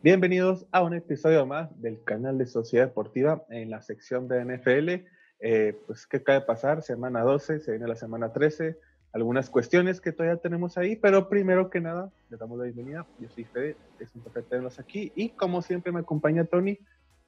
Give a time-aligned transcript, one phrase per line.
[0.00, 5.08] Bienvenidos a un episodio más del canal de Sociedad Deportiva en la sección de NFL.
[5.40, 6.82] Eh, pues, ¿qué acaba de pasar?
[6.82, 8.78] Semana 12, se viene la semana 13.
[9.12, 13.06] Algunas cuestiones que todavía tenemos ahí, pero primero que nada, le damos la bienvenida.
[13.18, 15.10] Yo soy Fede, es un placer tenerlos aquí.
[15.16, 16.78] Y como siempre, me acompaña Tony.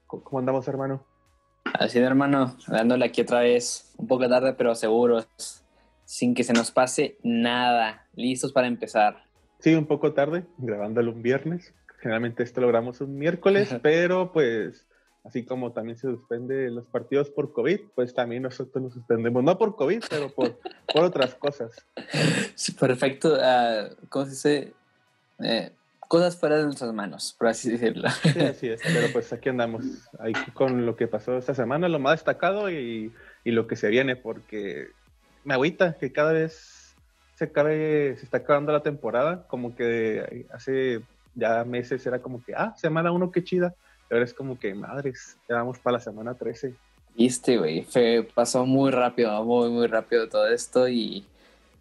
[0.07, 1.05] ¿Cómo andamos, hermano?
[1.73, 5.27] Así de hermano, dándole aquí otra vez, un poco tarde, pero seguros,
[6.05, 8.07] sin que se nos pase nada.
[8.15, 9.25] Listos para empezar.
[9.59, 14.87] Sí, un poco tarde, grabándolo un viernes, Generalmente esto logramos un miércoles, pero pues
[15.23, 19.57] así como también se suspende los partidos por COVID, pues también nosotros nos suspendemos, no
[19.57, 20.59] por COVID, pero por,
[20.91, 21.85] por otras cosas.
[22.55, 23.35] Sí, perfecto.
[23.35, 24.73] Uh, ¿Cómo se dice?
[25.43, 28.09] Eh, cosas fuera de nuestras manos, por así decirlo.
[28.09, 29.85] Sí, así es, pero pues aquí andamos,
[30.19, 33.13] ahí con lo que pasó esta semana, lo más destacado y,
[33.43, 34.87] y lo que se viene, porque
[35.43, 36.95] me agüita que cada vez
[37.35, 41.01] se, acabe, se está acabando la temporada, como que hace
[41.35, 43.75] ya meses era como que, ah, semana 1, qué chida.
[44.09, 46.73] Ahora es como que, madres, ya vamos para la semana 13.
[47.15, 47.85] Viste, güey,
[48.33, 51.25] pasó muy rápido, muy, muy rápido todo esto y,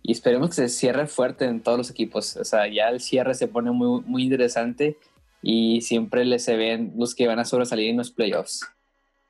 [0.02, 2.36] y, esperemos que se cierre fuerte en todos los equipos.
[2.36, 4.96] O sea, ya el cierre se pone muy, muy interesante
[5.42, 8.66] y siempre les se ven los que van a sobresalir en los playoffs.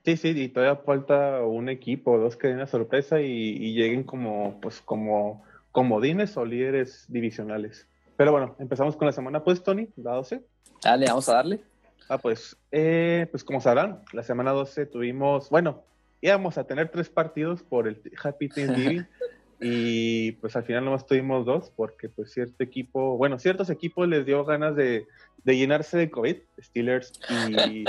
[0.04, 4.02] Sí, sí, y todavía falta un equipo, dos que den la sorpresa y, y, lleguen
[4.02, 7.86] como, pues, como comodines o líderes divisionales.
[8.20, 10.42] Pero bueno, empezamos con la semana, pues, Tony, la 12.
[10.84, 11.60] Dale, vamos a darle.
[12.06, 15.84] Ah, pues, eh, pues como sabrán, la semana 12 tuvimos, bueno,
[16.20, 19.06] íbamos a tener tres partidos por el Happy Thanksgiving
[19.62, 24.26] y pues al final nomás tuvimos dos porque pues cierto equipo, bueno, ciertos equipos les
[24.26, 25.06] dio ganas de,
[25.42, 27.84] de llenarse de COVID, Steelers y,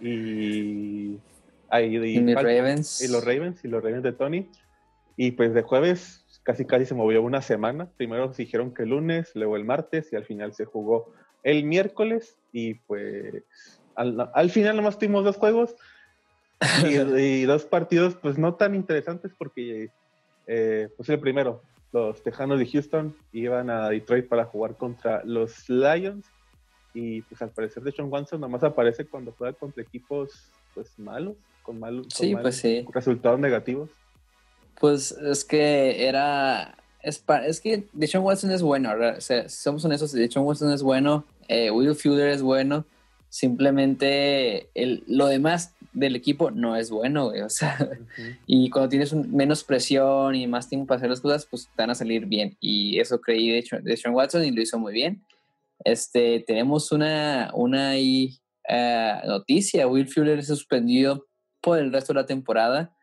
[0.00, 1.18] y,
[1.72, 3.02] y, Ravens.
[3.02, 4.48] y los Ravens y los Ravens de Tony.
[5.16, 7.88] Y pues de jueves casi casi se movió una semana.
[7.96, 11.64] Primero se dijeron que el lunes, luego el martes y al final se jugó el
[11.64, 13.42] miércoles y pues
[13.94, 15.74] al, final nomás tuvimos dos juegos
[16.86, 19.90] y, dos partidos pues no tan interesantes porque
[20.46, 25.68] eh, pues el primero, los Tejanos de Houston iban a Detroit para jugar contra los
[25.68, 26.26] Lions
[26.94, 31.36] y pues al parecer de Sean Watson nomás aparece cuando juega contra equipos pues malos,
[31.62, 32.06] con malos,
[32.40, 33.90] pues resultados negativos.
[34.82, 36.76] Pues es que era.
[37.04, 41.24] Es, es que Deshaun Watson es bueno, o sea, somos honestos, Deshaun Watson es bueno,
[41.46, 42.84] eh, Will Fuller es bueno,
[43.28, 47.76] simplemente el, lo demás del equipo no es bueno, o sea,
[48.48, 51.90] y cuando tienes menos presión y más tiempo para hacer las cosas, pues te van
[51.90, 55.22] a salir bien, y eso creí de, de Sean Watson y lo hizo muy bien.
[55.84, 61.28] Este, tenemos una, una uh, noticia, Will Fuller es suspendido
[61.60, 62.96] por el resto de la temporada,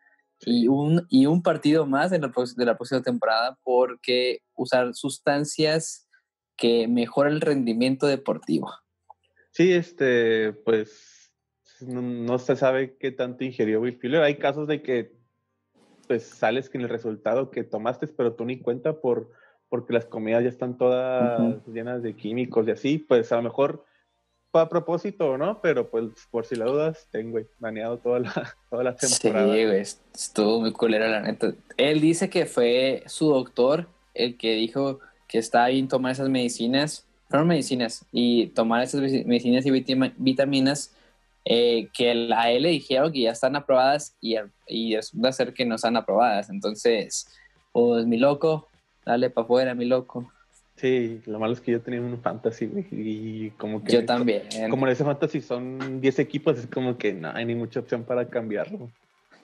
[0.46, 6.08] y un, y un partido más de la, de la próxima temporada porque usar sustancias
[6.56, 8.70] que mejoran el rendimiento deportivo.
[9.50, 11.32] Sí, este, pues
[11.80, 14.22] no, se sabe qué tanto ingirió Will Fuller.
[14.22, 15.18] Hay casos de que
[16.06, 19.30] pues sales con el resultado que tomaste, pero tú ni cuenta por
[19.68, 23.84] porque las comidas ya están todas llenas de químicos y así, pues a lo mejor
[24.52, 25.60] a propósito, ¿no?
[25.60, 28.32] Pero pues por si la dudas, tengo baneado toda la,
[28.70, 29.54] toda la temporada.
[29.54, 31.54] Sí, güey, estuvo muy culera la neta.
[31.76, 37.06] Él dice que fue su doctor el que dijo que está bien tomar esas medicinas,
[37.28, 40.92] fueron medicinas, y tomar esas medicinas y vitaminas
[41.44, 44.36] eh, que a él le dijeron que ya están aprobadas y,
[44.66, 46.50] y resulta ser que no están aprobadas.
[46.50, 47.28] Entonces,
[47.72, 48.68] pues mi loco,
[49.06, 50.30] dale para afuera, mi loco.
[50.80, 53.92] Sí, lo malo es que yo tenía un fantasy, y como que...
[53.92, 54.44] Yo también.
[54.70, 58.04] Como en ese fantasy son 10 equipos, es como que no hay ni mucha opción
[58.04, 58.90] para cambiarlo.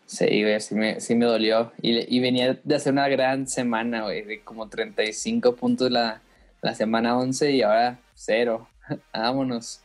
[0.06, 1.72] Sí, güey, sí me, sí me dolió.
[1.82, 6.22] Y, y, venía de hacer una gran semana, güey, de como 35 puntos la,
[6.62, 8.66] la semana 11 y ahora cero.
[9.12, 9.82] Vámonos.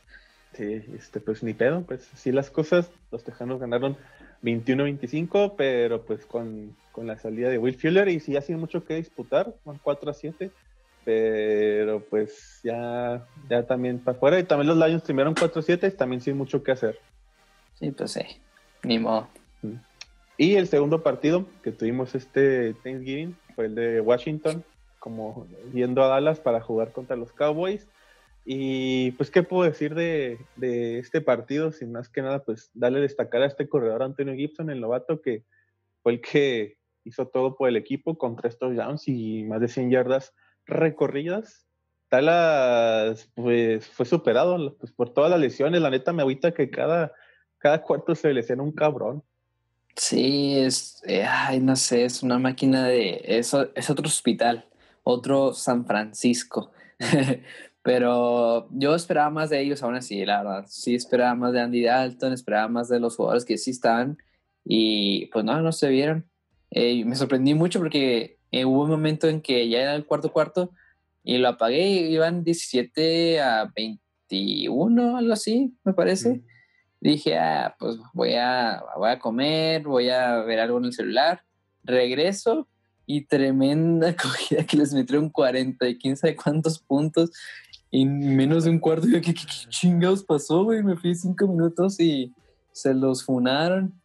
[0.53, 3.97] Sí, este, pues ni pedo, pues sí las cosas, los Tejanos ganaron
[4.41, 8.86] 21-25, pero pues con, con, la salida de Will Fuller y sí ha sido mucho
[8.86, 10.51] que disputar, van 4 a 7
[11.03, 14.39] pero pues ya, ya también para afuera.
[14.39, 17.00] Y también los Lions primero 4-7, también sin mucho que hacer.
[17.80, 18.21] Sí, pues sí,
[18.83, 19.27] ni modo.
[20.38, 24.63] Y el segundo partido que tuvimos este Thanksgiving fue el de Washington,
[25.00, 27.88] como yendo a Dallas para jugar contra los Cowboys.
[28.44, 31.71] Y pues, ¿qué puedo decir de, de este partido?
[31.71, 35.44] Sin más que nada, pues darle destacar a este corredor Antonio Gibson, el novato, que
[36.01, 39.92] fue el que hizo todo por el equipo con tres touchdowns y más de 100
[39.92, 40.33] yardas
[40.66, 41.68] recorridas,
[42.12, 45.81] Talas pues fue superado pues, por todas las lesiones.
[45.81, 47.13] La neta me agüita que cada,
[47.58, 49.24] cada cuarto se lesiona un cabrón.
[49.96, 54.66] Sí, es, eh, ay, no sé, es una máquina de, eso es otro hospital,
[55.04, 56.72] otro San Francisco.
[57.84, 60.66] Pero yo esperaba más de ellos aún así, la verdad.
[60.68, 64.18] Sí esperaba más de Andy Dalton, esperaba más de los jugadores que sí estaban
[64.66, 66.30] y pues no, no se vieron.
[66.72, 70.31] Eh, me sorprendí mucho porque eh, hubo un momento en que ya era el cuarto
[70.31, 70.71] cuarto
[71.24, 76.42] y lo apagué y iban 17 a 21, algo así, me parece.
[77.00, 81.44] Dije, ah, pues voy a, voy a comer, voy a ver algo en el celular.
[81.83, 82.68] Regreso
[83.06, 87.31] y tremenda cogida que les metieron 40 y quién sabe cuántos puntos
[87.92, 89.07] en menos de un cuarto.
[89.07, 90.83] Yo, ¿qué, qué, chingados pasó, güey?
[90.83, 92.33] Me fui cinco minutos y
[92.71, 94.00] se los funaron.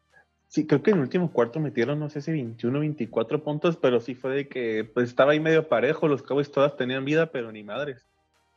[0.57, 4.01] Sí, creo que en el último cuarto metieron, no sé si 21, 24 puntos, pero
[4.01, 7.53] sí fue de que pues estaba ahí medio parejo, los Cowboys todas tenían vida, pero
[7.53, 8.07] ni madres.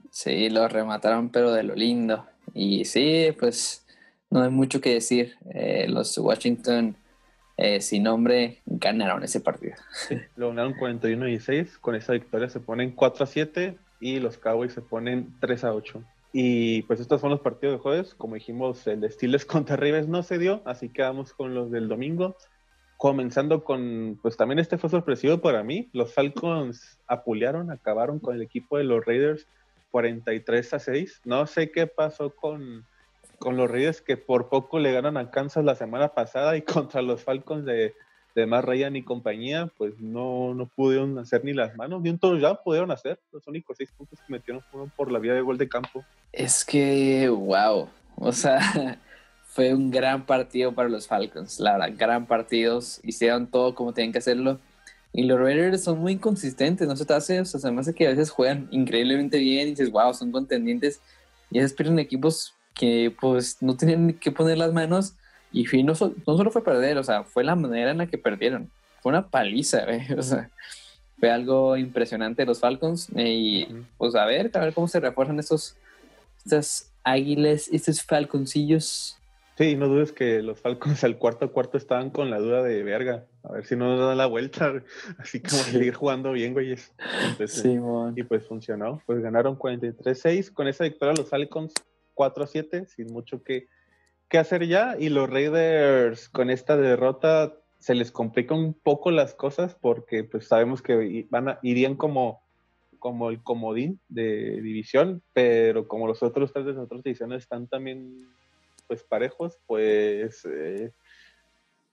[0.10, 2.25] Sí, los remataron, pero de lo lindo.
[2.54, 3.86] Y sí, pues
[4.30, 5.36] no hay mucho que decir.
[5.54, 6.96] Eh, los Washington
[7.57, 9.75] eh, sin nombre ganaron ese partido.
[10.38, 11.80] lo ganaron 41 16.
[11.80, 15.74] Con esa victoria se ponen 4 a 7 y los Cowboys se ponen 3 a
[15.74, 16.01] 8.
[16.31, 18.13] Y pues estos son los partidos de jueves.
[18.15, 21.71] Como dijimos, el de Steelers contra Rivers no se dio, así que vamos con los
[21.71, 22.35] del domingo.
[22.97, 25.89] Comenzando con, pues también este fue sorpresivo para mí.
[25.93, 29.47] Los Falcons apulearon, acabaron con el equipo de los Raiders
[29.91, 31.21] 43 a 6.
[31.23, 32.85] No sé qué pasó con,
[33.39, 37.01] con los Raiders que por poco le ganan a Kansas la semana pasada y contra
[37.01, 37.95] los Falcons de,
[38.35, 42.19] de Matt Ryan y compañía, pues no, no pudieron hacer ni las manos, ni un
[42.19, 43.19] touchdown pudieron hacer.
[43.31, 46.03] Los únicos seis puntos que metieron fueron por la vía de gol de campo.
[46.31, 48.59] Es que, wow, o sea,
[49.47, 54.11] fue un gran partido para los Falcons, la verdad, gran partidos, hicieron todo como tenían
[54.11, 54.59] que hacerlo.
[55.11, 57.95] Y los Raiders son muy inconsistentes, no se te hace, o sea, se me hace
[57.95, 61.01] que a veces juegan increíblemente bien y dices, wow, son contendientes.
[61.49, 65.15] Y a veces pierden equipos que pues no tenían que poner las manos
[65.51, 68.69] y no, no solo fue perder, o sea, fue la manera en la que perdieron.
[69.01, 69.86] Fue una paliza,
[70.18, 70.50] o sea,
[71.19, 73.68] fue algo impresionante los Falcons y
[73.98, 75.75] pues a ver, a ver cómo se refuerzan estos,
[76.46, 79.16] estas águilas, estos falconcillos.
[79.57, 83.25] Sí, no dudes que los Falcons al cuarto cuarto estaban con la duda de verga.
[83.44, 84.74] A ver si no nos dan la vuelta.
[85.18, 86.94] Así como seguir jugando bien, güeyes.
[87.46, 87.78] sí,
[88.16, 89.01] y pues funcionó.
[89.06, 90.54] Pues ganaron 43-6.
[90.54, 91.74] Con esa victoria los Falcons
[92.16, 93.68] 4-7, sin mucho que,
[94.37, 94.95] hacer ya.
[94.99, 100.47] Y los Raiders con esta derrota se les complica un poco las cosas porque pues
[100.47, 102.41] sabemos que van irían como,
[102.99, 107.67] como el comodín de división, pero como los otros tres de las otras divisiones están
[107.67, 108.27] también
[108.87, 110.91] pues parejos, pues eh,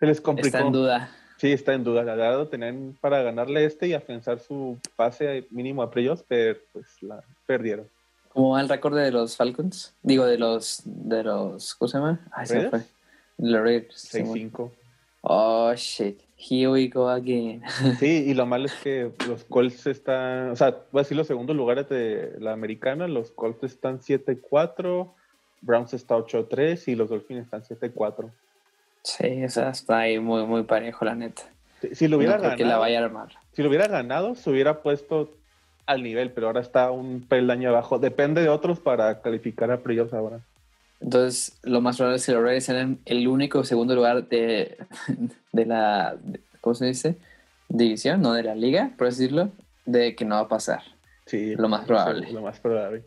[0.00, 0.48] se les complicó.
[0.48, 1.10] Está en duda.
[1.36, 2.02] Sí, está en duda.
[2.02, 7.02] La verdad, tenían para ganarle este y afianzar su pase mínimo a playoffs, pero pues
[7.02, 7.88] la perdieron.
[8.36, 9.94] ¿Cómo va el récord de los Falcons?
[10.02, 12.20] Digo, de los, de los, ¿cómo se llama?
[12.30, 12.82] Ah, se fue.
[13.38, 14.14] Los Raiders.
[14.14, 14.70] 6-5.
[15.22, 16.20] Oh, shit.
[16.36, 17.62] Here we go again.
[17.98, 21.26] Sí, y lo malo es que los Colts están, o sea, voy a decir los
[21.26, 25.08] segundos lugares de la americana, los Colts están 7-4,
[25.62, 28.30] Browns está 8-3 y los Dolphins están 7-4.
[29.02, 31.40] Sí, o sea, está ahí muy, muy parejo, la neta.
[31.90, 33.30] Si, lo hubiera ganado, que la vaya a armar.
[33.54, 35.32] Si lo hubiera ganado, se hubiera puesto
[35.86, 37.98] al nivel, pero ahora está un peldaño abajo.
[37.98, 40.40] Depende de otros para calificar a playoffs ahora.
[41.00, 44.78] Entonces, lo más probable es que los Raiders sean el único segundo lugar de,
[45.52, 46.16] de la,
[46.60, 47.16] ¿cómo se dice?
[47.68, 49.50] División, no de la liga, por decirlo,
[49.84, 50.82] de que no va a pasar.
[51.26, 51.54] Sí.
[51.56, 52.30] Lo más probable.
[52.32, 53.04] Lo más probable.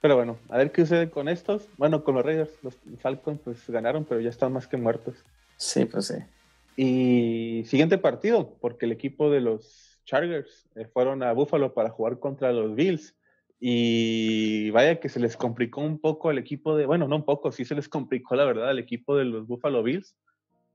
[0.00, 1.66] Pero bueno, a ver qué sucede con estos.
[1.76, 5.14] Bueno, con los Raiders, los Falcons pues ganaron, pero ya están más que muertos.
[5.56, 6.14] Sí, pues sí.
[6.76, 12.18] Y siguiente partido, porque el equipo de los Chargers eh, fueron a Buffalo para jugar
[12.18, 13.14] contra los Bills.
[13.60, 17.52] Y vaya que se les complicó un poco al equipo de, bueno, no un poco,
[17.52, 20.16] sí se les complicó la verdad al equipo de los Buffalo Bills.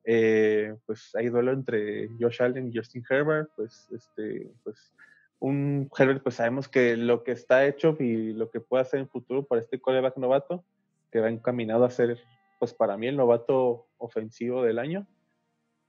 [0.05, 4.93] Eh, pues hay duelo entre Josh Allen y Justin Herbert, pues este, pues
[5.39, 9.07] un Herbert, pues sabemos que lo que está hecho y lo que puede hacer en
[9.07, 10.63] futuro para este coreback novato,
[11.11, 12.19] que va encaminado a ser,
[12.59, 15.07] pues para mí el novato ofensivo del año.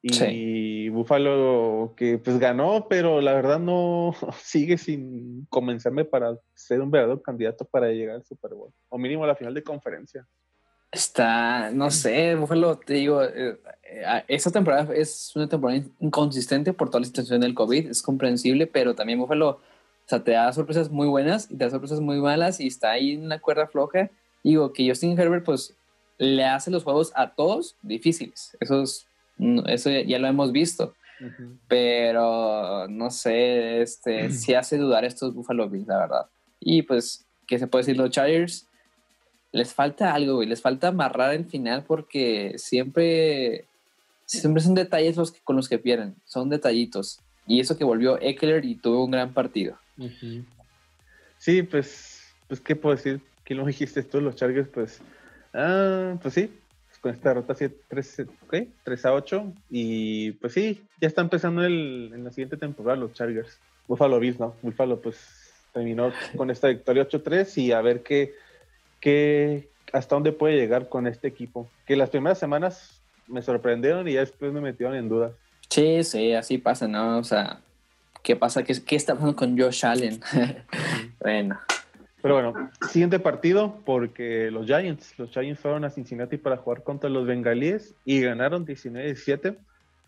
[0.06, 6.90] Y Buffalo que pues ganó, pero la verdad no sigue sin convencerme para ser un
[6.90, 10.26] verdadero candidato para llegar al Super Bowl, o mínimo a la final de conferencia.
[10.92, 13.58] Está, no sé, Buffalo, te digo, eh,
[14.28, 18.94] esta temporada es una temporada inconsistente por toda la situación del COVID, es comprensible, pero
[18.94, 19.60] también Buffalo, o
[20.06, 23.14] sea, te da sorpresas muy buenas y te da sorpresas muy malas y está ahí
[23.14, 24.10] en la cuerda floja.
[24.44, 25.74] Digo que Justin Herbert, pues,
[26.18, 28.56] le hace los juegos a todos difíciles.
[28.60, 29.08] Eso es
[29.66, 30.94] eso ya, lo hemos visto.
[31.68, 36.26] Pero no sé, este, si hace dudar estos Buffalo Bills, la verdad.
[36.60, 38.68] Y pues, ¿qué se puede decir los Chargers?
[39.52, 40.48] Les falta algo, güey.
[40.48, 43.66] Les falta amarrar el final porque siempre,
[44.26, 46.16] siempre son detalles los que, con los que pierden.
[46.24, 47.20] Son detallitos.
[47.46, 49.78] Y eso que volvió Eckler y tuvo un gran partido.
[51.38, 53.20] Sí, pues, pues, ¿qué puedo decir?
[53.44, 54.20] ¿Quién lo dijiste tú?
[54.20, 55.00] Los Chargers, pues,
[55.52, 56.50] ah, pues sí,
[57.04, 57.34] con esta
[57.88, 58.22] 3,
[58.82, 59.52] 3 a 8.
[59.68, 63.58] Y pues sí, ya está empezando el, en la siguiente temporada los Chargers.
[63.86, 64.54] Buffalo Bills, ¿no?
[64.62, 68.32] Buffalo, pues terminó con esta victoria 8-3 y a ver qué,
[69.00, 71.68] qué, hasta dónde puede llegar con este equipo.
[71.86, 75.32] Que las primeras semanas me sorprendieron y ya después me metieron en dudas.
[75.68, 77.18] Sí, sí, así pasa, ¿no?
[77.18, 77.60] O sea,
[78.22, 78.62] ¿qué pasa?
[78.62, 80.20] ¿Qué, qué está pasando con Josh Allen?
[81.20, 81.60] bueno.
[82.24, 87.10] Pero bueno, siguiente partido, porque los Giants, los Giants fueron a Cincinnati para jugar contra
[87.10, 89.58] los Bengalíes y ganaron 19-17.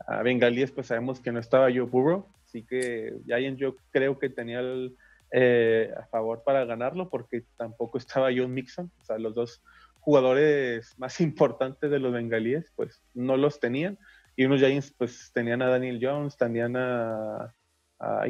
[0.06, 4.30] A Bengalíes, pues sabemos que no estaba Joe Burrow, así que Giants yo creo que
[4.30, 4.96] tenía el,
[5.30, 9.62] eh, a favor para ganarlo porque tampoco estaba John Mixon, o sea, los dos
[10.00, 13.98] jugadores más importantes de los bengalíes, pues no los tenían.
[14.36, 17.52] Y unos Giants, pues tenían a Daniel Jones, tenían a,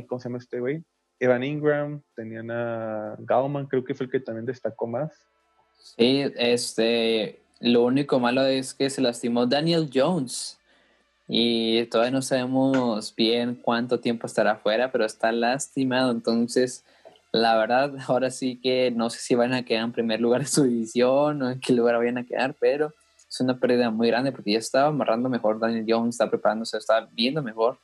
[0.09, 0.83] ¿cómo se llama este güey?
[1.19, 5.13] Evan Ingram, tenían a Gauman, creo que fue el que también destacó más.
[5.79, 10.59] Sí, este, lo único malo es que se lastimó Daniel Jones
[11.29, 16.13] y todavía no sabemos bien cuánto tiempo estará fuera, pero está lastimado.
[16.13, 16.85] Entonces,
[17.33, 20.47] la verdad, ahora sí que no sé si van a quedar en primer lugar de
[20.47, 22.93] su división o en qué lugar vayan a quedar, pero
[23.29, 25.59] es una pérdida muy grande porque ya estaba amarrando mejor.
[25.59, 27.79] Daniel Jones está preparándose, está viendo mejor.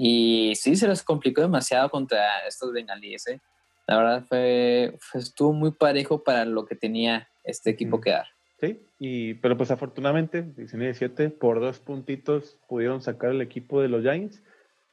[0.00, 3.26] Y sí, se les complicó demasiado contra estos bengalíes.
[3.26, 3.40] ¿eh?
[3.88, 8.26] La verdad, fue, estuvo muy parejo para lo que tenía este equipo que dar.
[8.60, 14.02] Sí, y, pero pues afortunadamente, 19-7, por dos puntitos pudieron sacar el equipo de los
[14.02, 14.40] Giants.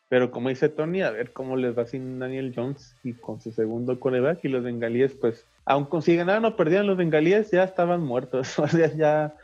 [0.09, 3.51] Pero como dice Tony, a ver cómo les va sin Daniel Jones y con su
[3.51, 4.43] segundo coreback.
[4.43, 8.57] Y los bengalíes, pues, aunque si ganaban o perdían los bengalíes, ya estaban muertos.
[8.59, 9.35] O sea, ya,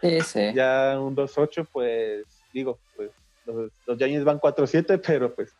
[0.55, 3.11] ya un 2-8, pues, digo, pues,
[3.45, 5.55] los, los Giants van 4-7, pero pues,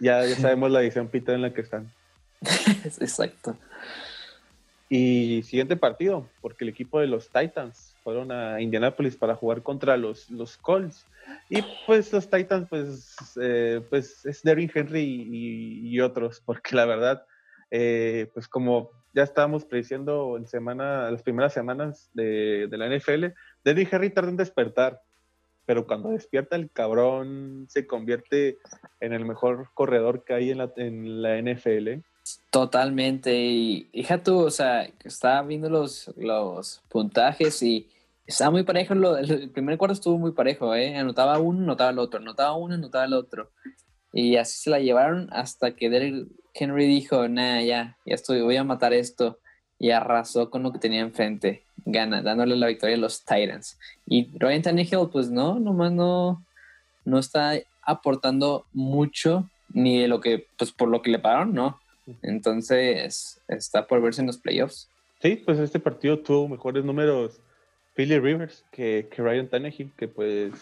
[0.00, 1.90] ya, ya sabemos la edición pita en la que están.
[3.00, 3.56] Exacto.
[4.88, 9.96] Y siguiente partido, porque el equipo de los Titans fueron a Indianapolis para jugar contra
[9.96, 11.06] los, los Colts.
[11.48, 17.26] Y pues los Titans, pues, eh, pues es Derrick Henry y, otros, porque la verdad,
[17.70, 23.26] eh, pues como ya estábamos prediciendo en semana, las primeras semanas de, de la NFL,
[23.64, 25.00] Derrick Henry tarda en despertar,
[25.66, 28.58] pero cuando despierta el cabrón se convierte
[29.00, 32.02] en el mejor corredor que hay en la, en la NFL.
[32.50, 33.34] Totalmente.
[33.36, 37.88] Y hija tú, o sea, estaba viendo los, los puntajes y
[38.26, 38.94] estaba muy parejo.
[38.94, 40.96] el primer cuarto estuvo muy parejo, ¿eh?
[40.96, 43.50] Anotaba uno, anotaba el otro, anotaba uno, anotaba el otro.
[44.12, 48.56] Y así se la llevaron hasta que Derek Henry dijo, nada, ya, ya estoy, voy
[48.56, 49.40] a matar esto.
[49.84, 51.62] Y arrasó con lo que tenía enfrente.
[51.84, 53.78] Gana, dándole la victoria a los Titans.
[54.06, 56.42] Y Ryan Tannehill, pues no, nomás no,
[57.04, 61.78] no está aportando mucho, ni de lo que, pues por lo que le pagaron, no.
[62.22, 64.88] Entonces, está por verse en los playoffs.
[65.20, 67.42] Sí, pues este partido tuvo mejores números
[67.94, 70.52] Philly Rivers que, que Ryan Tannehill, que pues,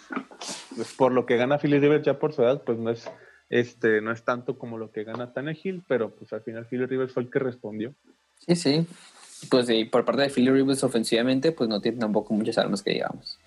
[0.75, 3.09] pues, por lo que gana Philly Rivers ya por su edad, pues no es,
[3.51, 7.13] este, no es tanto como lo que gana Tannehill, pero pues al final Philly Rivers
[7.13, 7.95] fue el que respondió.
[8.47, 8.87] Sí, sí.
[9.51, 12.93] Pues y por parte de Philly Rivers ofensivamente, pues no tiene tampoco muchas armas que
[12.93, 13.39] digamos.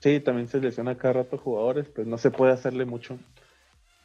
[0.00, 3.18] Sí, también se lesiona cada rato jugadores, pues no se puede hacerle mucho.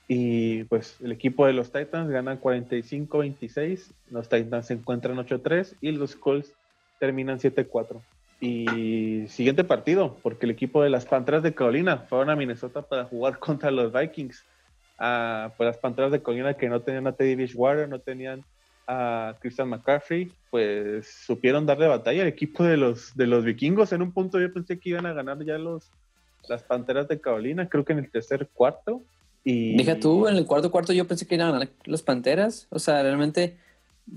[0.07, 5.91] Y pues el equipo de los Titans gana 45-26, los Titans se encuentran 8-3 y
[5.91, 6.51] los Colts
[6.99, 8.01] terminan 7-4.
[8.41, 13.05] Y siguiente partido, porque el equipo de las Panteras de Carolina fueron a Minnesota para
[13.05, 14.43] jugar contra los Vikings.
[14.97, 18.43] Ah, pues las Panteras de Carolina que no tenían a Teddy Bridgewater, no tenían
[18.91, 23.93] a Christian McCaffrey, pues supieron darle batalla al equipo de los, de los vikingos.
[23.93, 25.89] En un punto yo pensé que iban a ganar ya los,
[26.49, 29.01] las Panteras de Carolina, creo que en el tercer cuarto,
[29.43, 29.77] y...
[29.77, 32.67] Deja tú, en el cuarto cuarto yo pensé que iban a ganar los Panteras.
[32.69, 33.57] O sea, realmente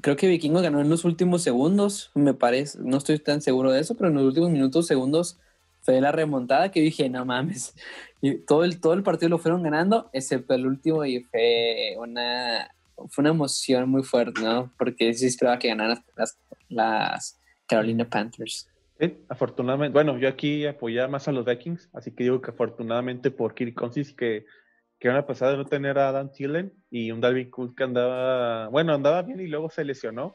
[0.00, 2.78] creo que Vikingo ganó en los últimos segundos, me parece.
[2.83, 5.38] No estoy tan seguro de eso, pero en los últimos minutos, segundos,
[5.83, 7.75] fue la remontada que dije, no mames.
[8.21, 12.74] Y todo el, todo el partido lo fueron ganando, excepto el último, y fue una,
[13.08, 14.72] fue una emoción muy fuerte, ¿no?
[14.78, 18.68] Porque sí esperaba que ganaran las, las Carolina Panthers.
[18.98, 23.30] Sí, afortunadamente, bueno, yo aquí apoyaba más a los Vikings, así que digo que afortunadamente
[23.30, 24.46] por Kirk Cousins que
[25.04, 27.84] que van a pasar de no tener a Dan Thielen y un Dalvin Cook que
[27.84, 30.34] andaba, bueno, andaba bien y luego se lesionó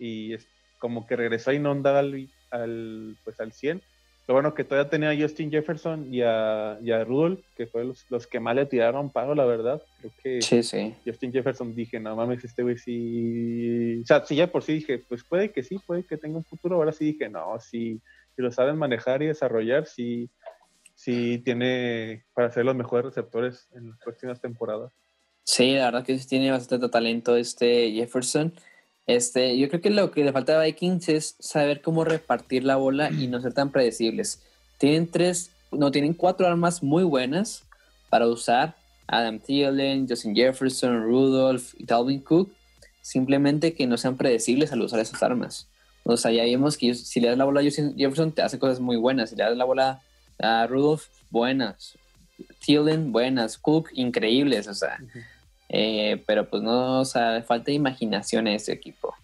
[0.00, 0.48] y es
[0.80, 3.80] como que regresó y no andaba al, pues al 100.
[4.26, 7.94] Lo bueno que todavía tenía a Justin Jefferson y a, y a Rudolph, que fueron
[8.10, 9.82] los, que más le tiraron pago, la verdad.
[9.98, 10.94] Creo que sí, sí.
[11.04, 14.00] Justin Jefferson dije, no mames, este güey sí.
[14.02, 16.44] O sea, sí, ya por sí dije, pues puede que sí, puede que tenga un
[16.44, 16.76] futuro.
[16.76, 18.00] Ahora sí dije, no, si,
[18.36, 20.30] si lo saben manejar y desarrollar, sí,
[20.94, 24.92] sí tiene para ser los mejores receptores en las próximas temporadas.
[25.42, 28.52] Sí, la verdad que sí tiene bastante talento este Jefferson.
[29.10, 32.76] Este, yo creo que lo que le falta a Vikings es saber cómo repartir la
[32.76, 34.40] bola y no ser tan predecibles.
[34.78, 37.64] Tienen tres, no, tienen cuatro armas muy buenas
[38.08, 38.76] para usar.
[39.08, 42.52] Adam Thielen, Justin Jefferson, Rudolph y Dalvin Cook.
[43.02, 45.66] Simplemente que no sean predecibles al usar esas armas.
[46.04, 48.60] O sea, ya vimos que si le das la bola a Justin Jefferson te hace
[48.60, 49.30] cosas muy buenas.
[49.30, 50.02] Si le das la bola
[50.38, 51.98] a Rudolph, buenas.
[52.64, 53.58] Thielen, buenas.
[53.58, 54.68] Cook, increíbles.
[54.68, 54.98] O sea,
[55.72, 59.14] eh, pero pues no, o sea, falta imaginación en ese equipo.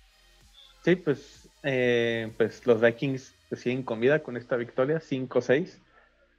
[0.85, 5.81] Sí, pues, eh, pues los Vikings siguen con vida con esta victoria, 5-6.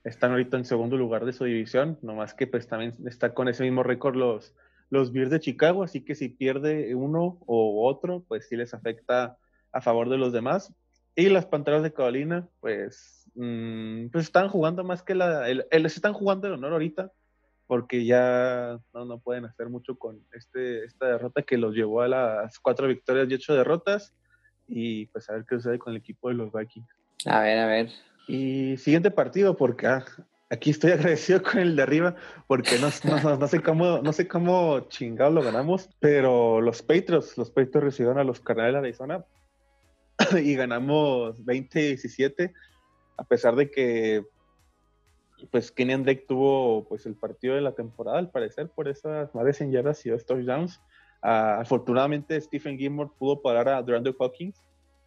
[0.06, 3.64] Están ahorita en segundo lugar de su división, nomás que pues también está con ese
[3.64, 4.54] mismo récord los,
[4.90, 9.38] los Bears de Chicago, así que si pierde uno o otro, pues sí les afecta
[9.74, 10.74] a favor de los demás.
[11.18, 15.50] Y las Panteras de Carolina, pues, mm, pues están jugando más que la...
[15.50, 17.12] El, están jugando el honor ahorita,
[17.68, 22.60] porque ya no, pueden hacer mucho con este, esta derrota que los llevó a las
[22.60, 24.14] cuatro victorias y ocho derrotas.
[24.68, 26.88] Y pues a ver qué sucede con el equipo de los Vikings.
[27.26, 27.90] A ver, a ver.
[28.28, 30.06] Y siguiente partido, porque ah,
[30.50, 32.16] aquí estoy agradecido con el de arriba,
[32.48, 32.88] porque no,
[33.38, 38.18] no, sé cómo, no sé cómo chingado lo ganamos, pero los Patriots, los Patriots recibieron
[38.18, 39.26] a los Cardenales de Arizona
[40.44, 42.54] y ganamos 20-17,
[43.18, 44.24] a pesar de que
[45.52, 49.46] pues Kenyan Drake tuvo pues el partido de la temporada al parecer por esas más
[49.46, 50.82] de 100 yardas y dos touchdowns.
[51.24, 54.62] Uh, afortunadamente Stephen Gilmore pudo parar a Durando Hawkins.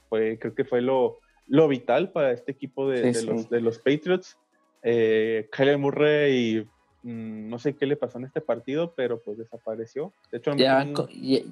[0.09, 4.37] Fue, creo que fue lo, lo vital para este equipo de, Los, de los, Patriots.
[4.83, 6.67] Eh, Kyler Murray
[7.03, 10.13] mm, no sé qué le pasó en este partido, pero pues desapareció.
[10.33, 10.95] De hecho, ya, van,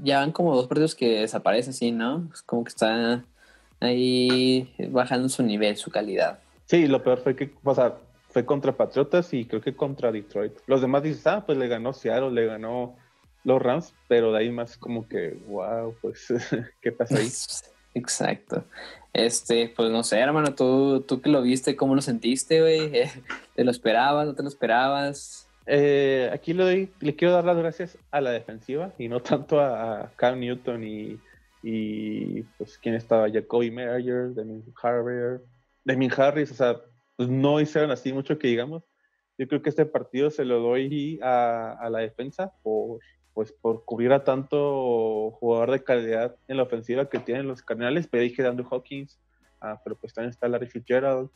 [0.03, 2.29] ya, van como dos partidos que desaparecen, sí, ¿no?
[2.33, 3.25] Es como que está
[3.81, 6.41] ahí bajando su nivel, su calidad.
[6.65, 7.97] Sí, lo peor fue que, o sea,
[8.29, 10.53] fue contra Patriotas y creo que contra Detroit.
[10.67, 12.97] Los demás dices, ah, pues le ganó Seattle, le ganó
[13.45, 16.29] los Rams, pero de ahí más como que, wow, pues,
[16.83, 17.29] ¿qué pasa ahí?
[17.95, 18.65] Exacto.
[19.13, 22.93] Este, pues no sé, hermano, tú, tú que lo viste, ¿cómo lo sentiste, güey?
[23.55, 25.49] ¿Te lo esperabas, no te lo esperabas?
[25.67, 29.61] Eh, aquí le, doy, le quiero dar las gracias a la defensiva y no tanto
[29.61, 31.19] a, Cam Newton y,
[31.63, 35.41] y pues quién estaba, Jacoby Meyer, Demin Harrier,
[35.85, 36.77] Demin Harris, o sea,
[37.19, 38.85] pues no hicieron así mucho que digamos.
[39.39, 43.01] Yo creo que este partido se lo doy a, la defensa por,
[43.35, 48.07] pues, por cubrir a tanto jugador de calidad en la ofensiva que tienen los Cardinales.
[48.07, 49.19] Pero dije Andrew Hawkins,
[49.61, 51.29] ah, pero pues también está Larry Fitzgerald,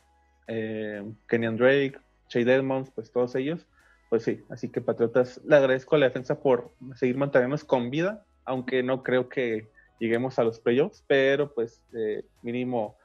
[0.47, 3.67] eh, Kenyan Drake, Chase Edmonds, pues todos ellos.
[4.09, 8.25] Pues sí, así que Patriotas, le agradezco a la defensa por seguir manteniéndonos con vida,
[8.45, 9.69] aunque no creo que
[9.99, 12.95] lleguemos a los playoffs, pero pues eh, mínimo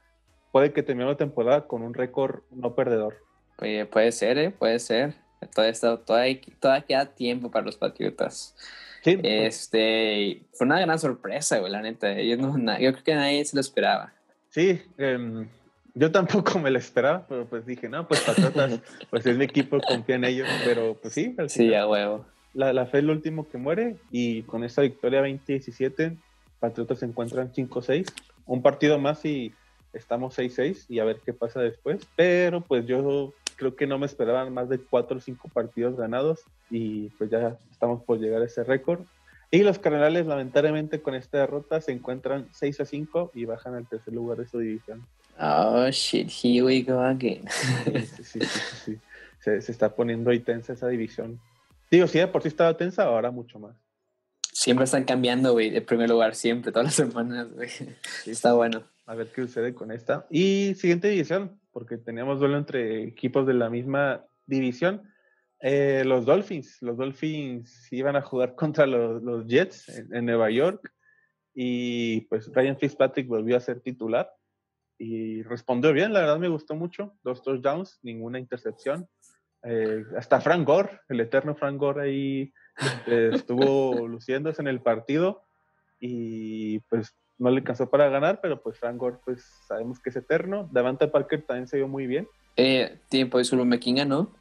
[0.51, 3.17] puede que termine la temporada con un récord no perdedor.
[3.57, 4.51] Oye, puede ser, ¿eh?
[4.51, 5.15] Puede ser.
[5.53, 8.55] Todavía, todavía, queda tiempo para los Patriotas.
[9.03, 9.55] Sí, pues.
[9.55, 12.13] este, fue una gran sorpresa, güey, la neta.
[12.21, 14.13] Yo, no, yo creo que nadie se lo esperaba.
[14.49, 15.47] Sí, em,
[15.93, 19.79] yo tampoco me lo esperaba, pero pues dije, no, pues Patriotas, pues es mi equipo,
[19.79, 21.35] confía en ellos, pero pues sí.
[21.47, 22.25] sí, a huevo.
[22.53, 26.17] La, la, fe es el último que muere y con esta victoria 20-17,
[26.59, 28.11] Patriotas se encuentran 5-6.
[28.45, 29.53] Un partido más y
[29.93, 32.07] estamos 6-6 y a ver qué pasa después.
[32.15, 36.41] Pero pues yo creo que no me esperaban más de 4 o 5 partidos ganados
[36.69, 39.01] y pues ya estamos por llegar a ese récord.
[39.51, 43.87] Y los Cardenales lamentablemente con esta derrota se encuentran 6 a 5 y bajan al
[43.87, 45.05] tercer lugar de su división.
[45.39, 47.45] Oh shit, here we go again.
[48.05, 48.39] sí, sí, sí,
[48.85, 48.99] sí,
[49.39, 51.39] Se, se, está poniendo ahí tensa esa división.
[51.89, 53.75] Digo, si de por sí estaba tensa, ahora mucho más.
[54.51, 57.69] Siempre están cambiando, güey, de primer lugar, siempre, todas las semanas, güey.
[58.25, 60.27] Está bueno a ver qué sucede con esta.
[60.29, 65.01] Y siguiente división, porque teníamos duelo entre equipos de la misma división.
[65.61, 70.93] Eh, los Dolphins, los Dolphins iban a jugar contra los, Jets en, Nueva York
[71.55, 74.31] y pues Ryan Fitzpatrick volvió a ser titular
[74.99, 79.07] y respondió bien, la verdad me gustó mucho, dos touchdowns, ninguna intercepción.
[79.63, 85.41] Eh, hasta Frank Gore, el eterno Frank Gore ahí este, estuvo luciéndose en el partido
[85.99, 90.15] y pues no le alcanzó para ganar, pero pues Frank Gore, pues sabemos que es
[90.15, 90.69] eterno.
[90.71, 92.27] Davante Parker también se vio muy bien.
[92.57, 94.35] Eh, tiempo de ¿quién ganó?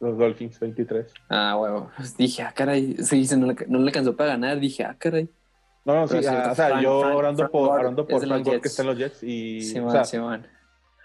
[0.00, 1.12] Los Dolphins, 23.
[1.28, 1.90] Ah, huevo.
[1.96, 2.96] Pues dije, ah, caray.
[2.96, 4.58] Se dice, no le, no le alcanzó para ganar.
[4.58, 5.28] Dije, ah, caray.
[5.84, 8.82] No, no, sí, ah, o sea, yo orando por, orando por Frank Gore que está
[8.82, 9.60] en los Jets y.
[9.60, 10.18] Sí, o sea, sí,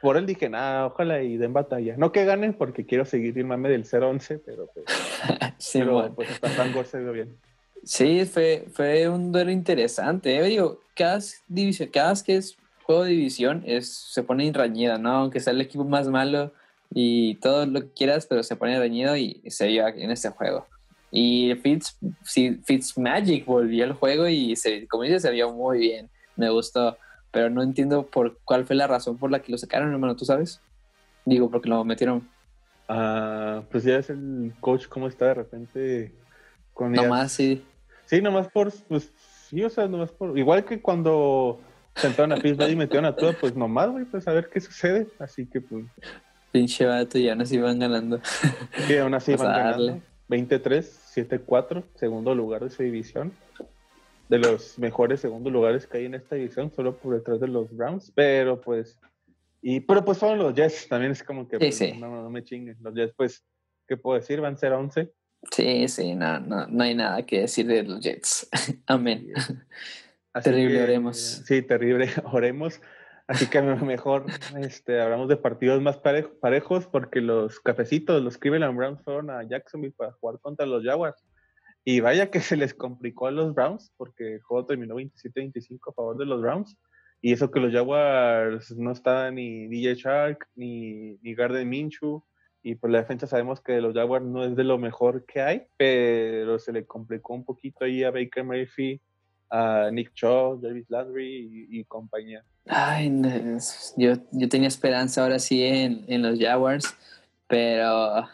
[0.01, 1.95] por él dije, nada, ojalá y den batalla.
[1.97, 4.85] No que ganen porque quiero seguir el mame del 0-11, pero pues.
[5.57, 7.37] sí, pero, pues hasta Frank Gore se vio bien.
[7.83, 10.37] Sí, fue, fue un duelo interesante.
[10.37, 10.43] ¿eh?
[10.43, 15.11] Digo, cada división, cada que es juego de división es, se pone enrañida, ¿no?
[15.11, 16.53] Aunque sea el equipo más malo
[16.91, 20.65] y todo lo que quieras, pero se pone reñido y se vio en este juego.
[21.11, 21.97] Y Fitz,
[22.63, 26.09] Fitz Magic volvió al juego y se, como dices, se vio muy bien.
[26.35, 26.97] me gustó,
[27.31, 30.25] pero no entiendo por cuál fue la razón por la que lo sacaron, hermano, ¿tú
[30.25, 30.61] sabes?
[31.25, 32.27] Digo, porque lo metieron.
[32.87, 36.13] Ah, pues ya es el coach cómo está de repente
[36.73, 37.63] con Nomás, sí.
[38.09, 39.13] Sí, nomás por, pues,
[39.47, 41.61] sí, o sea, nomás por, igual que cuando
[41.95, 45.05] sentaron a Pittsburgh y metieron a todo, pues nomás, güey, pues a ver qué sucede,
[45.19, 45.85] así que pues.
[46.51, 48.19] Pinche vato, y aún así van ganando.
[48.87, 50.01] Sí, aún así van ganando.
[50.27, 53.31] 23, 7-4, segundo lugar de esa división.
[54.27, 57.69] De los mejores segundos lugares que hay en esta división, solo por detrás de los
[57.75, 58.97] Browns, pero pues.
[59.61, 62.75] Y, pero pues fueron los Jets, también es como que pues, No, no, me chinguen.
[62.81, 63.45] Los Jets, pues,
[63.87, 64.41] ¿qué puedo decir?
[64.41, 65.11] Van a ser 11.
[65.51, 68.49] Sí, sí, no, no, no hay nada que decir de los Jets.
[68.87, 69.31] Amén.
[70.43, 71.17] terrible, oremos.
[71.17, 72.81] Sí, terrible, oremos.
[73.27, 74.25] Así que mejor
[74.57, 79.93] este, hablamos de partidos más parejos porque los cafecitos, los Cleveland Browns fueron a Jacksonville
[79.95, 81.23] para jugar contra los Jaguars.
[81.85, 85.93] Y vaya que se les complicó a los Browns porque el juego terminó 27-25 a
[85.93, 86.75] favor de los Browns.
[87.21, 92.23] Y eso que los Jaguars no estaban ni DJ Shark ni, ni Garden Minshew.
[92.61, 95.41] Y por pues la defensa sabemos que los Jaguars no es de lo mejor que
[95.41, 98.99] hay, pero se le complicó un poquito ahí a Baker Mayfield
[99.49, 102.43] a Nick Shaw, Jarvis Landry y, compañía.
[102.67, 103.11] Ay,
[103.97, 106.95] yo, yo tenía esperanza ahora sí en, en los Jaguars,
[107.47, 108.27] pero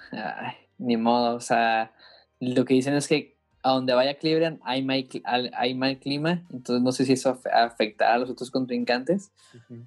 [0.77, 1.93] ni modo, o sea,
[2.39, 5.07] lo que dicen es que a donde vaya Cleveland hay mal,
[5.53, 9.31] hay mal clima, entonces no sé si eso afectará a los otros contrincantes,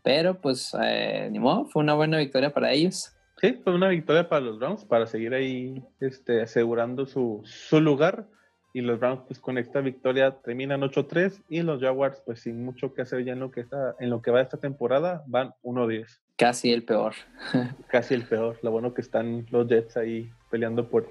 [0.03, 3.13] pero pues eh, ni modo, fue una buena victoria para ellos.
[3.41, 8.27] Sí, fue una victoria para los Browns para seguir ahí este, asegurando su, su lugar
[8.73, 12.95] y los Browns pues con esta victoria terminan 8-3 y los Jaguars pues sin mucho
[12.95, 16.19] que hacer ya en lo que está en lo que va esta temporada van 1-10.
[16.37, 17.15] Casi el peor.
[17.89, 18.59] Casi el peor.
[18.63, 21.09] Lo bueno que están los Jets ahí peleando por,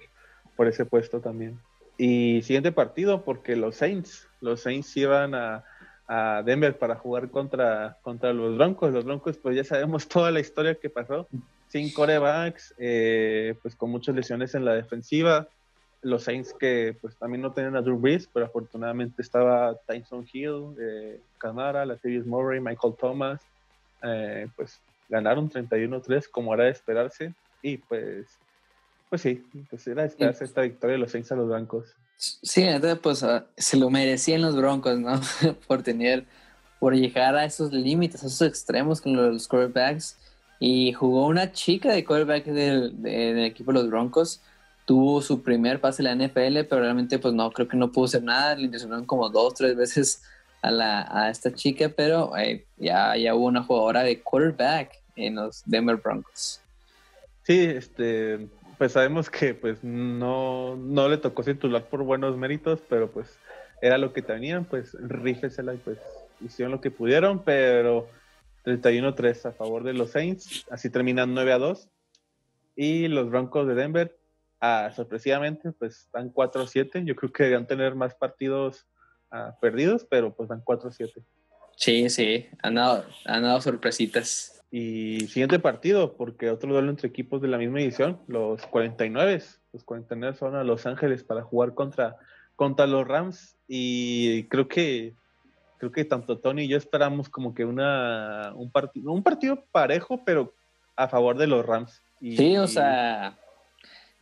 [0.55, 1.59] por ese puesto también.
[1.97, 5.63] Y siguiente partido porque los Saints, los Saints iban a,
[6.07, 8.93] a Denver para jugar contra, contra los Broncos.
[8.93, 11.27] Los Broncos pues ya sabemos toda la historia que pasó.
[11.77, 15.47] Sin corebacks, eh, pues con muchas lesiones en la defensiva
[16.01, 20.75] los Saints que pues también no tenían a Drew Brees, pero afortunadamente estaba Tyson Hill,
[20.79, 23.41] eh, Camara, Latavius Murray, Michael Thomas,
[24.01, 28.25] eh, pues ganaron 31-3 como era de esperarse y pues
[29.07, 31.93] pues sí, pues era de esperarse esta victoria de los Saints a los Broncos.
[32.17, 35.21] Sí, entonces pues ah, se lo merecían los Broncos, ¿no?
[35.67, 36.25] por tener,
[36.79, 40.17] por llegar a esos límites, a esos extremos con los quarterbacks
[40.59, 44.41] y jugó una chica de quarterback del, del equipo de los Broncos
[44.87, 48.05] tuvo su primer pase en la NFL, pero realmente pues no, creo que no pudo
[48.05, 50.23] hacer nada, le intencionaron como dos, tres veces
[50.61, 55.35] a, la, a esta chica, pero eh, ya, ya hubo una jugadora de quarterback en
[55.35, 56.61] los Denver Broncos.
[57.43, 63.11] Sí, este, pues sabemos que pues no, no le tocó titular por buenos méritos, pero
[63.11, 63.37] pues
[63.81, 65.97] era lo que tenían, pues rífesela y pues
[66.39, 68.07] hicieron lo que pudieron, pero
[68.67, 71.89] 31-3 a favor de los Saints, así terminan 9 a 2.
[72.75, 74.17] Y los Broncos de Denver
[74.59, 77.05] ah, sorpresivamente, pues están 4-7.
[77.05, 78.85] Yo creo que deberían tener más partidos
[79.31, 81.23] ah, perdidos, pero pues van 4-7.
[81.75, 84.63] Sí, sí, han dado, han dado sorpresitas.
[84.69, 89.41] Y siguiente partido, porque otro duelo entre equipos de la misma edición, los 49.
[89.71, 92.17] Los 49 son a Los Ángeles para jugar contra,
[92.55, 93.55] contra los Rams.
[93.67, 95.13] Y creo que
[95.77, 100.23] creo que tanto Tony y yo esperamos como que una un partido un partido parejo,
[100.25, 100.53] pero
[100.95, 102.01] a favor de los Rams.
[102.19, 103.37] sí, o sea,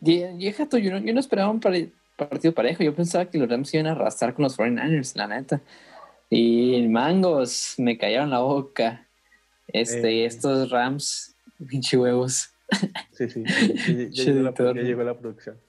[0.02, 0.28] yo,
[0.91, 2.84] no, yo no esperaba un partido parejo.
[2.84, 5.62] Yo pensaba que los Rams iban a arrastrar con los 49ers, la neta.
[6.30, 9.08] Y mangos, me cayeron la boca.
[9.68, 10.26] Este, y eh.
[10.26, 11.36] estos Rams,
[11.68, 12.52] pinche huevos.
[13.12, 13.44] Sí, sí,
[14.12, 15.60] ya, llegó, la, producción.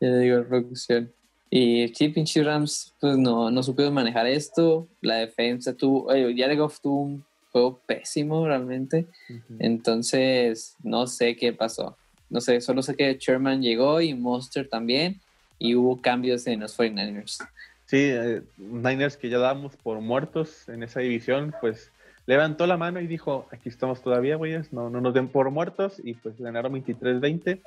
[0.00, 1.12] Ya llegó la producción.
[1.50, 4.88] Y sí, pinche Rams, pues no, no supieron manejar esto.
[5.00, 9.06] La defensa tuvo, Jared Goff tuvo un juego pésimo realmente.
[9.58, 11.96] Entonces, no sé qué pasó.
[12.28, 15.20] No sé, solo sé que Sherman llegó y Monster también,
[15.58, 17.46] y hubo cambios en los 49ers.
[17.86, 21.92] Sí, eh, Niners que ya damos por muertos en esa división, pues
[22.26, 26.00] levantó la mano y dijo, aquí estamos todavía, güeyes, no, no nos den por muertos,
[26.02, 27.60] y pues ganaron 23-20,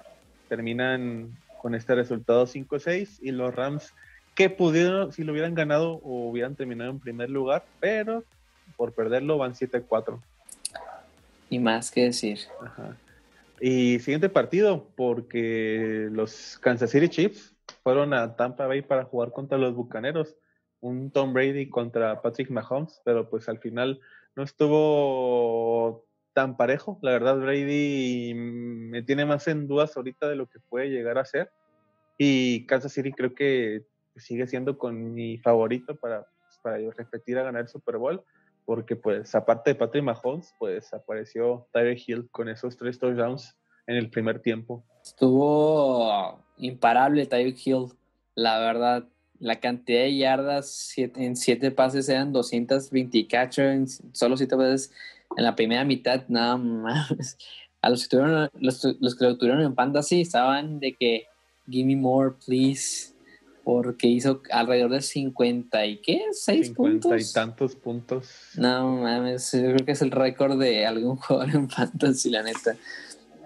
[0.50, 3.94] terminan con este resultado 5-6, y los Rams
[4.36, 8.24] que pudieron, si lo hubieran ganado, o hubieran terminado en primer lugar, pero
[8.78, 10.20] por perderlo van 7-4.
[11.50, 12.40] Y más que decir.
[12.64, 12.96] Ajá.
[13.60, 19.58] Y siguiente partido, porque los Kansas City Chiefs fueron a Tampa Bay para jugar contra
[19.58, 20.36] los Bucaneros.
[20.80, 24.00] Un Tom Brady contra Patrick Mahomes, pero pues al final
[24.36, 26.06] no estuvo
[26.40, 26.98] tan parejo.
[27.02, 31.26] La verdad, Brady me tiene más en dudas ahorita de lo que puede llegar a
[31.26, 31.52] ser.
[32.18, 33.84] Y Kansas City creo que
[34.16, 38.24] sigue siendo con mi favorito para, pues, para repetir a ganar el Super Bowl.
[38.64, 43.96] porque pues aparte de Patrick Mahomes, pues apareció Tyre Hill con esos tres touchdowns en
[43.96, 44.86] el primer tiempo.
[45.04, 47.88] Estuvo imparable Tyreek Hill,
[48.36, 49.10] la verdad.
[49.40, 54.94] La cantidad de yardas en siete pases eran 220 catchers, solo siete veces
[55.40, 57.38] en la primera mitad, nada más.
[57.82, 61.28] A los que, tuvieron, los, los que lo tuvieron en fantasy estaban de que,
[61.70, 63.14] give me more, please
[63.64, 67.22] porque hizo alrededor de 50 y qué, 6 puntos.
[67.22, 68.28] y tantos puntos.
[68.56, 72.76] No mames, yo creo que es el récord de algún jugador en fantasy, la neta.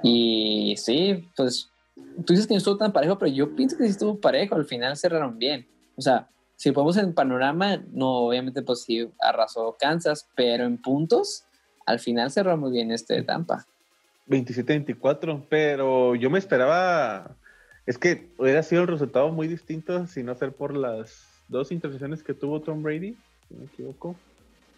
[0.01, 1.69] Y sí, pues
[2.25, 4.63] tú dices que no estuvo tan parejo, pero yo pienso que sí estuvo parejo, al
[4.63, 5.67] final cerraron bien.
[5.97, 11.43] O sea, si ponemos en panorama, no, obviamente pues sí arrasó Kansas, pero en puntos,
[11.85, 13.65] al final cerró muy bien este Tampa.
[14.27, 17.35] 27-24, pero yo me esperaba
[17.85, 22.23] es que hubiera sido el resultado muy distinto si no ser por las dos intercepciones
[22.23, 23.17] que tuvo Tom Brady,
[23.47, 24.15] si no me equivoco.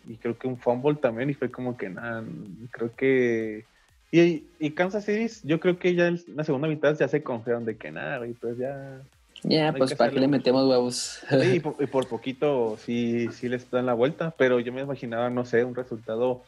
[0.08, 2.24] Y creo que un fumble también, y fue como que nada,
[2.72, 3.65] creo que...
[4.12, 7.65] Y, y Kansas City, yo creo que ya en la segunda mitad ya se confiaron
[7.65, 9.02] de que nada, y pues ya...
[9.44, 11.22] Ya, pues para que le metemos huevos.
[11.30, 15.46] Sí, y por, poquito sí, sí les dan la vuelta, pero yo me imaginaba, no
[15.46, 16.44] sé, un resultado,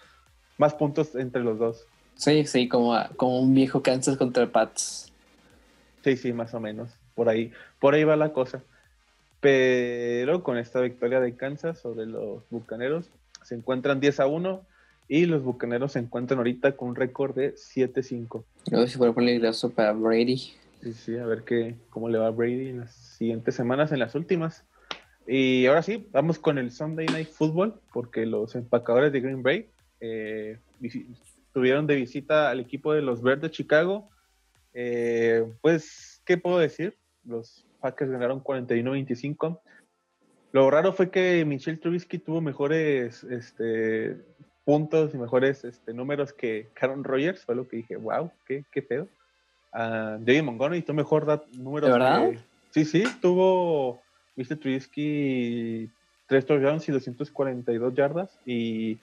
[0.57, 1.85] más puntos entre los dos.
[2.15, 5.11] Sí, sí, como, como un viejo Kansas contra Pats.
[6.03, 6.89] Sí, sí, más o menos.
[7.15, 8.61] Por ahí, por ahí va la cosa.
[9.39, 13.09] Pero con esta victoria de Kansas sobre los Bucaneros,
[13.43, 14.61] se encuentran 10 a 1
[15.07, 18.43] y los Bucaneros se encuentran ahorita con un récord de 7-5.
[18.73, 20.37] A ver si fuera peligroso para Brady.
[20.81, 23.99] Sí, sí, a ver qué, cómo le va a Brady en las siguientes semanas, en
[23.99, 24.63] las últimas.
[25.27, 29.67] Y ahora sí, vamos con el Sunday Night Football, porque los empacadores de Green Bay
[29.99, 30.59] eh,
[31.53, 34.09] tuvieron de visita al equipo de los Verdes de Chicago
[34.79, 36.95] eh, pues, ¿qué puedo decir?
[37.25, 39.59] Los Packers ganaron 41-25.
[40.51, 44.17] Lo raro fue que Michelle Trubisky tuvo mejores este,
[44.65, 47.43] puntos y mejores este, números que Karen Rogers.
[47.43, 49.07] Fue lo que dije, wow, qué, qué pedo.
[49.73, 51.87] Uh, David Montgomery tuvo mejor números.
[51.87, 52.31] ¿De verdad?
[52.69, 53.99] sí, sí, tuvo
[54.35, 55.89] Michelle Trubisky
[56.27, 58.37] 3 touchdowns y 242 yardas.
[58.45, 58.99] Y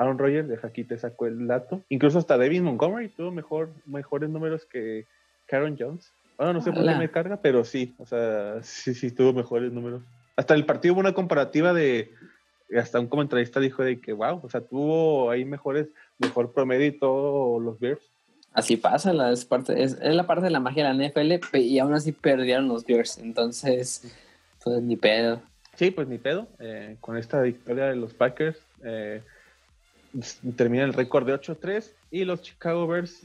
[0.00, 1.82] Aaron Rodgers, de aquí te sacó el dato.
[1.88, 5.06] Incluso hasta David Montgomery tuvo mejor, mejores números que
[5.46, 6.12] Karen Jones.
[6.38, 9.70] Bueno, no sé por qué me carga, pero sí, o sea, sí, sí tuvo mejores
[9.72, 10.02] números.
[10.36, 12.14] Hasta el partido hubo una comparativa de,
[12.78, 16.92] hasta un comentarista dijo de que, wow, o sea, tuvo ahí mejores, mejor promedio y
[16.92, 18.10] todos los Bears.
[18.52, 21.78] Así pasa, la, es, parte, es, la parte de la magia de la NFL y
[21.78, 24.16] aún así perdieron los Bears, entonces,
[24.64, 25.42] pues ni pedo.
[25.76, 26.48] Sí, pues ni pedo.
[26.58, 29.22] Eh, con esta victoria de los Packers, eh,
[30.56, 33.22] termina el récord de 8-3 y los Chicago Bears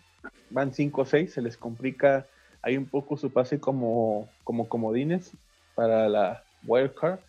[0.50, 2.28] van 5-6, se les complica
[2.62, 5.32] ahí un poco su pase como, como comodines
[5.76, 7.20] para la wildcard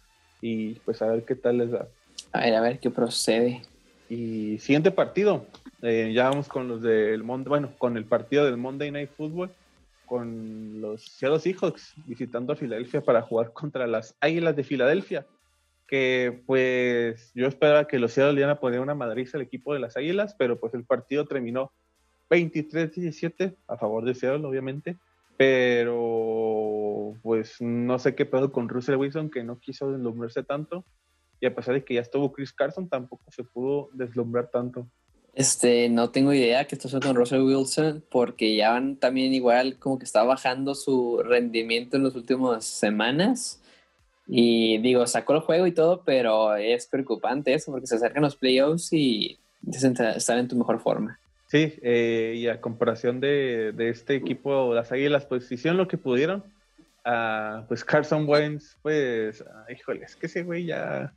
[0.40, 1.88] y pues a ver qué tal les da.
[2.32, 3.62] A ver, a ver qué procede.
[4.08, 5.46] Y siguiente partido,
[5.82, 9.50] eh, ya vamos con los del Monday, bueno, con el partido del Monday Night Football,
[10.06, 15.26] con los Seattle Seahawks visitando a Filadelfia para jugar contra las Águilas de Filadelfia
[15.86, 19.72] que pues yo esperaba que los Seattle le iban a poner una madriza al equipo
[19.72, 21.72] de las Águilas, pero pues el partido terminó
[22.30, 24.96] 23-17 a favor de Seattle, obviamente,
[25.36, 30.84] pero pues no sé qué pasó con Russell Wilson, que no quiso deslumbrarse tanto,
[31.40, 34.88] y a pesar de que ya estuvo Chris Carson, tampoco se pudo deslumbrar tanto.
[35.34, 39.98] Este, no tengo idea qué está con Russell Wilson, porque ya van también igual como
[39.98, 43.60] que está bajando su rendimiento en las últimas semanas
[44.26, 48.36] y digo, sacó el juego y todo, pero es preocupante eso porque se acercan los
[48.36, 49.38] playoffs y
[49.70, 51.18] están en tu mejor forma.
[51.48, 55.96] Sí, eh, y a comparación de, de, este equipo, las Águilas, pues hicieron lo que
[55.96, 56.42] pudieron.
[57.04, 61.12] Uh, pues Carson Wentz, pues, uh, híjole, es que ese güey ya,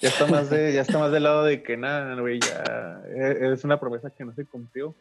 [0.00, 3.52] ya está más de, ya está más del lado de que nada, güey, ya e,
[3.52, 4.94] es una promesa que no se cumplió.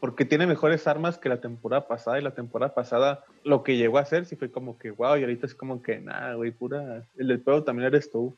[0.00, 3.98] Porque tiene mejores armas que la temporada pasada y la temporada pasada lo que llegó
[3.98, 7.06] a hacer sí fue como que wow y ahorita es como que nada, güey, pura...
[7.16, 8.36] El del juego también eres tú.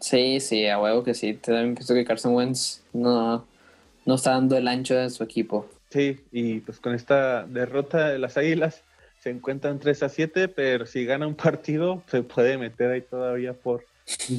[0.00, 1.34] Sí, sí, a huevo que sí.
[1.34, 3.46] También pienso que Carson Wentz no,
[4.04, 5.68] no está dando el ancho de su equipo.
[5.90, 8.82] Sí, y pues con esta derrota de las Águilas
[9.20, 13.54] se encuentran 3 a 7, pero si gana un partido se puede meter ahí todavía
[13.54, 13.84] por,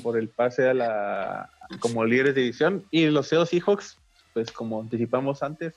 [0.03, 2.85] por el pase a la como líderes de división.
[2.91, 3.97] Y los Seos Seahawks,
[4.33, 5.73] pues como anticipamos antes,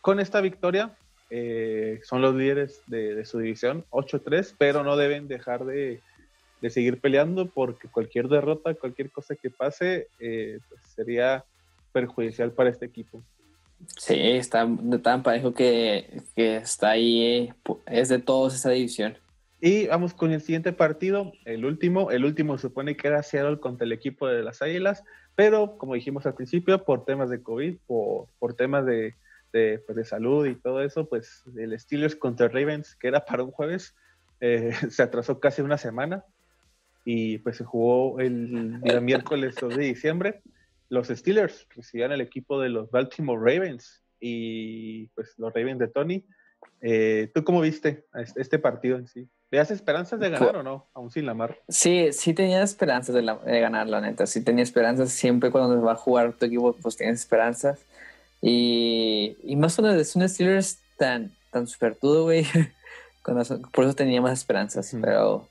[0.00, 0.96] con esta victoria
[1.30, 6.00] eh, son los líderes de, su división, 8-3, pero no deben dejar de,
[6.68, 11.44] seguir peleando porque cualquier derrota, cualquier cosa que pase, eh, pues sería
[11.92, 13.22] perjudicial para este equipo.
[13.96, 14.68] Sí, está
[15.02, 17.50] tan parejo que, que está ahí,
[17.86, 19.16] es de todos esa división.
[19.62, 22.10] Y vamos con el siguiente partido, el último.
[22.10, 26.26] El último supone que era Seattle contra el equipo de las Águilas, pero como dijimos
[26.26, 29.14] al principio, por temas de COVID, por, por temas de,
[29.52, 33.42] de, pues, de, salud y todo eso, pues el Steelers contra Ravens, que era para
[33.42, 33.94] un jueves,
[34.40, 36.24] eh, se atrasó casi una semana
[37.04, 40.42] y pues se jugó el miércoles 2 de diciembre.
[40.88, 46.26] Los Steelers recibían el equipo de los Baltimore Ravens y pues los Ravens de Tony.
[46.82, 49.28] Eh, ¿Tú cómo viste este partido en sí?
[49.50, 50.88] ¿Veas esperanzas de ganar o no?
[50.94, 51.58] Aún sin la mar.
[51.68, 54.26] Sí, sí tenía esperanzas de, de, ganar, la neta.
[54.26, 55.10] Sí tenía esperanzas.
[55.10, 57.80] Siempre cuando va a jugar tu equipo, pues tienes esperanzas.
[58.42, 62.44] Y, y más cuando es un Steelers tan, tan supertudo, güey.
[63.72, 64.96] por eso tenía más esperanzas.
[65.00, 65.48] Pero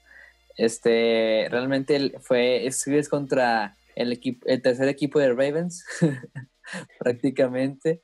[0.57, 5.85] este realmente fue Steelers contra el, equipo, el tercer equipo de Ravens,
[6.99, 8.01] prácticamente.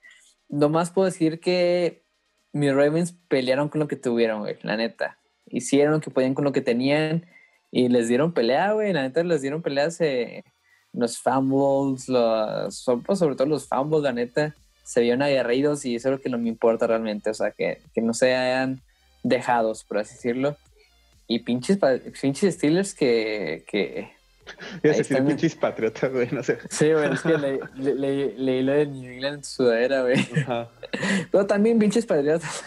[0.50, 2.04] Nomás puedo decir que
[2.54, 5.18] mis Ravens pelearon con lo que tuvieron, güey, la neta
[5.48, 7.26] hicieron lo que podían con lo que tenían
[7.72, 8.94] y les dieron pelea, güey.
[8.94, 10.44] La neta les dieron peleas eh,
[10.94, 14.56] los fumbles, los, sobre todo los fumbles, la neta.
[14.86, 17.30] Se vieron aguerridos y eso es lo que no me importa realmente.
[17.30, 18.82] O sea, que, que no se hayan
[19.24, 20.56] dejados, por así decirlo.
[21.28, 21.80] Y pinches,
[22.22, 24.16] pinches Steelers que, que
[24.82, 26.58] decir pinches patriotas, güey, no sé.
[26.70, 30.26] Sí, güey, es que leí le, le, lo de New England sudadera, güey.
[31.32, 32.64] Pero también pinches patriotas.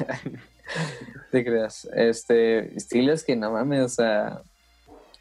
[1.31, 1.89] Te creas.
[1.95, 4.43] Este, Steelers que no mames, o sea,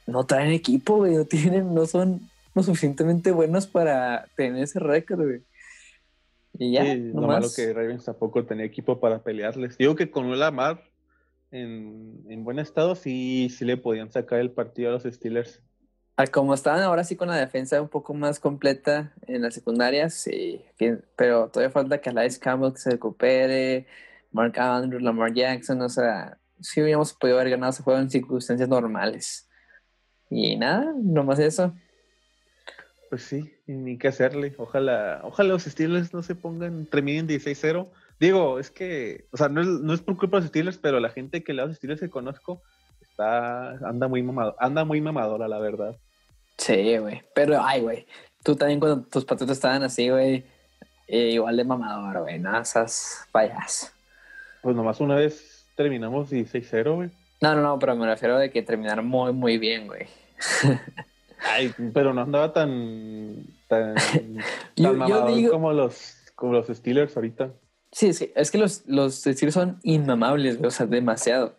[0.05, 5.21] no traen equipo, güey, no tienen, no son lo suficientemente buenos para tener ese récord,
[5.21, 5.41] güey.
[6.59, 6.83] Y ya.
[6.83, 9.77] Sí, lo malo que Ravens tampoco tenía equipo para pelearles.
[9.77, 10.83] Digo que con Lamar
[11.51, 15.61] en, en buen estado sí, sí le podían sacar el partido a los Steelers.
[16.31, 20.65] Como estaban ahora sí con la defensa un poco más completa en la secundaria, sí,
[21.15, 23.85] pero todavía falta que Alex Campbell se recupere,
[24.31, 28.67] Mark Andrews, Lamar Jackson, o sea, sí hubiéramos podido haber ganado ese juego en circunstancias
[28.67, 29.47] normales.
[30.31, 31.75] Y nada, nomás eso.
[33.09, 34.53] Pues sí, ni qué hacerle.
[34.57, 37.87] Ojalá, ojalá los Steelers no se pongan, terminen 16-0.
[38.19, 40.99] Digo, es que, o sea, no es, no es por culpa de los Steelers, pero
[40.99, 42.61] la gente que le da los Steelers que conozco
[43.01, 45.95] está, anda muy mamado, anda muy mamadora, la verdad.
[46.57, 47.21] Sí, güey.
[47.33, 48.07] Pero, ay, güey.
[48.43, 50.43] Tú también cuando tus patriotas estaban así, güey,
[51.07, 52.39] eh, igual de mamador, güey.
[52.39, 53.93] No, esas payas.
[54.61, 57.09] Pues nomás una vez terminamos 16-0, güey.
[57.39, 60.07] No, no, no, pero me refiero de que terminaron muy, muy bien, güey.
[61.39, 63.95] Ay, pero no andaba tan, tan,
[64.75, 67.51] tan como, los, como los Steelers ahorita.
[67.91, 71.55] Sí, sí, es que los, los Steelers son inmamables, güey, o sea, demasiado.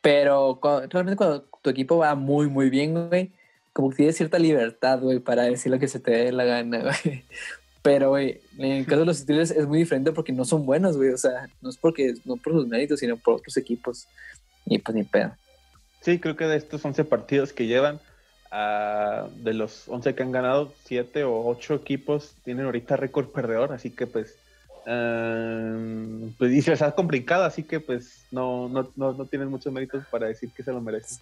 [0.00, 3.32] Pero realmente cuando tu equipo va muy, muy bien, güey,
[3.72, 6.80] como que tienes cierta libertad, güey, para decir lo que se te dé la gana,
[7.04, 7.24] güey.
[7.82, 10.96] Pero, güey, en el caso de los Steelers es muy diferente porque no son buenos,
[10.96, 11.10] güey.
[11.10, 14.08] O sea, no es porque, no por sus méritos, sino por otros equipos.
[14.64, 15.32] Y pues ni pedo.
[16.00, 18.00] Sí, creo que de estos 11 partidos que llevan,
[18.52, 23.72] uh, de los 11 que han ganado, 7 o 8 equipos tienen ahorita récord perdedor.
[23.72, 24.36] Así que, pues,
[24.86, 27.44] uh, pues y se les ha complicado.
[27.44, 30.80] Así que, pues, no, no, no, no tienen muchos méritos para decir que se lo
[30.80, 31.18] merecen.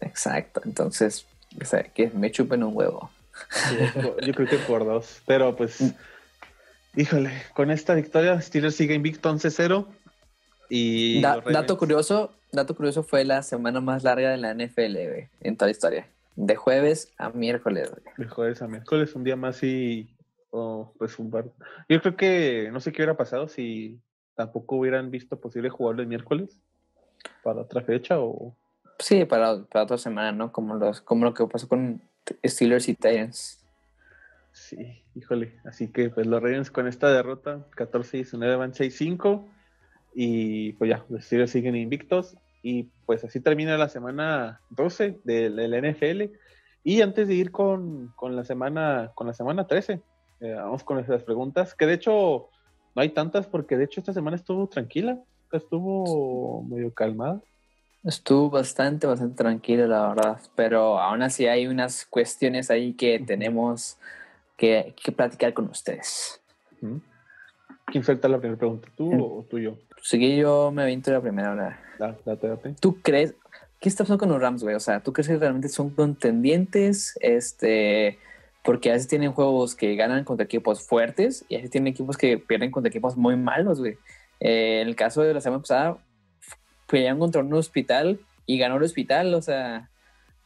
[0.00, 0.60] Exacto.
[0.64, 1.26] Entonces,
[1.60, 3.10] o sea, que me chupen un huevo
[4.26, 5.20] yo creo que por dos.
[5.26, 5.90] Pero pues, mm.
[6.96, 9.86] híjole, con esta victoria, Steelers sigue invicto 11-0.
[10.68, 14.96] Y dato curioso, dato curioso fue la semana más larga de la NFL,
[15.40, 16.06] en toda la historia.
[16.36, 20.14] De jueves a miércoles, De jueves a miércoles, un día más y
[20.50, 21.46] pues un bar.
[21.88, 24.00] Yo creo que no sé qué hubiera pasado si
[24.34, 26.58] tampoco hubieran visto posible jugar el miércoles
[27.42, 28.54] para otra fecha o.
[28.98, 30.52] Sí, para, para otra semana, ¿no?
[30.52, 32.02] Como los, como lo que pasó con
[32.44, 33.64] Steelers y Titans.
[34.52, 35.58] Sí, híjole.
[35.64, 39.46] Así que pues los Ravens con esta derrota, 14-19 van 6-5.
[40.14, 42.36] Y pues ya, los Steelers siguen invictos.
[42.62, 46.34] Y pues así termina la semana 12 del, NFL.
[46.84, 50.00] Y antes de ir con, la semana con la semana 13,
[50.40, 52.48] eh, vamos con esas preguntas, que de hecho
[52.94, 55.18] no hay tantas porque de hecho esta semana estuvo tranquila,
[55.52, 57.40] estuvo medio calmada.
[58.02, 63.98] Estuvo bastante, bastante tranquilo, la verdad, pero aún así hay unas cuestiones ahí que tenemos
[64.56, 66.40] que, que platicar con ustedes.
[67.84, 69.76] ¿Quién suelta la primera pregunta, tú o tú yo?
[70.02, 71.82] Sí, yo me aviento la primera hora.
[71.98, 72.74] Date, date.
[72.80, 73.34] ¿Tú crees,
[73.80, 74.74] qué está pasando con los Rams, güey?
[74.74, 77.18] O sea, ¿tú crees que realmente son contendientes?
[77.20, 78.18] Este,
[78.62, 82.16] porque a veces tienen juegos que ganan contra equipos fuertes y a veces tienen equipos
[82.16, 83.98] que pierden contra equipos muy malos, güey.
[84.40, 85.98] Eh, en el caso de la semana pasada,
[86.86, 89.90] pelearon contra un hospital y ganó el hospital, o sea,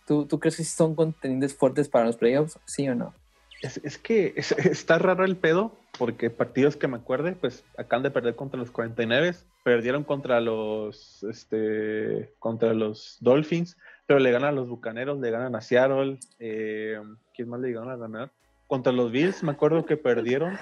[0.07, 2.59] ¿tú, tú crees que son contendientes fuertes para los playoffs?
[2.67, 3.15] ¿Sí o no?
[3.63, 8.37] Es, que está raro el pedo, porque partidos que me acuerde, pues acaban de perder
[8.37, 13.77] contra los 49, perdieron contra los, este, contra los Dolphins,
[14.07, 17.01] pero le ganan a los Bucaneros, le ganan a Seattle, eh,
[17.35, 18.31] ¿quién más le llegaron a ganar?
[18.67, 20.59] contra los Bills, me acuerdo que perdieron.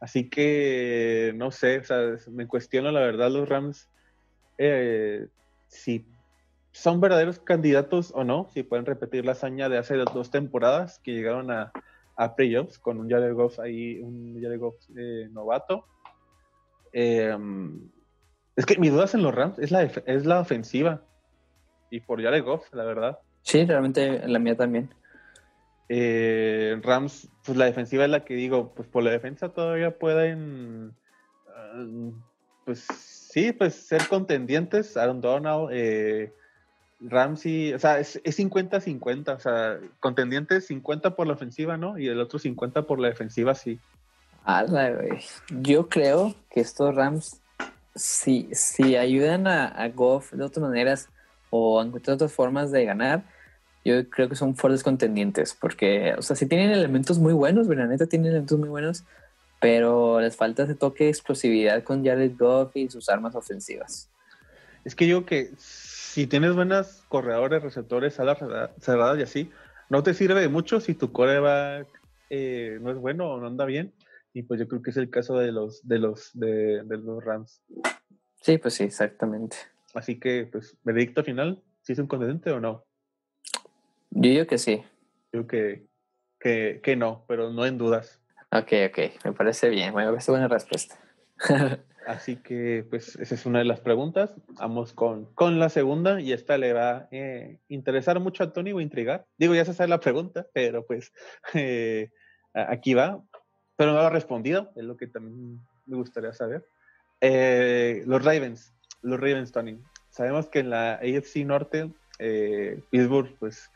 [0.00, 3.88] Así que no sé, o sea, me cuestiono la verdad los Rams
[4.58, 5.28] eh,
[5.68, 6.04] si
[6.72, 11.12] son verdaderos candidatos o no, si pueden repetir la hazaña de hace dos temporadas que
[11.12, 11.72] llegaron a,
[12.16, 15.86] a playoffs con un Jared Goff ahí, un Jared Goff eh, novato.
[16.92, 17.90] Em,
[18.56, 21.02] es que mis dudas en los Rams es la, es la ofensiva.
[21.90, 23.18] Y por Jared Goff, la verdad.
[23.42, 24.90] Sí, realmente la mía también.
[25.88, 30.94] Eh, Rams, pues la defensiva es la que digo, pues por la defensa todavía pueden,
[31.48, 31.84] ah,
[32.64, 34.96] pues sí, pues ser contendientes.
[34.96, 36.32] Aaron Donald, eh,
[37.00, 41.98] Ramsey, o sea, es 50-50, o sea, contendientes 50 por la ofensiva, ¿no?
[41.98, 43.78] Y el otro 50 por la defensiva, sí.
[45.50, 47.40] Yo creo que estos Rams,
[47.94, 51.08] si, si ayudan a, a Goff de otras maneras
[51.50, 53.24] o encuentran otras formas de ganar,
[53.84, 57.86] yo creo que son fuertes contendientes, porque, o sea, si tienen elementos muy buenos, la
[57.86, 59.04] neta tienen elementos muy buenos,
[59.60, 64.08] pero les falta ese toque de explosividad con Jared Goff y sus armas ofensivas.
[64.84, 65.52] Es que yo que
[66.14, 68.38] si tienes buenas corredores, receptores, alas
[68.78, 69.50] cerradas y así,
[69.90, 71.88] no te sirve de mucho si tu coreback
[72.30, 73.92] eh, no es bueno o no anda bien.
[74.32, 77.60] Y pues yo creo que es el caso de los, de los, de, los Rams.
[78.40, 79.56] Sí, pues sí, exactamente.
[79.92, 82.84] Así que, pues, veredicto final, ¿sí es un contendente o no?
[84.10, 84.84] Yo digo que sí.
[85.32, 85.84] Yo que,
[86.38, 88.20] que, que no, pero no en dudas.
[88.52, 90.96] Ok, ok, me parece bien, me parece buena respuesta.
[92.06, 94.34] Así que, pues, esa es una de las preguntas.
[94.58, 98.72] Vamos con, con la segunda y esta le va a eh, interesar mucho a Tony
[98.72, 99.26] o intrigar.
[99.38, 101.12] Digo, ya se sabe la pregunta, pero pues
[101.54, 102.10] eh,
[102.52, 103.22] aquí va.
[103.76, 106.66] Pero no lo ha respondido, es lo que también me gustaría saber.
[107.20, 109.80] Eh, los Ravens, los Ravens, Tony.
[110.10, 111.90] Sabemos que en la AFC Norte,
[112.90, 113.70] Pittsburgh, pues,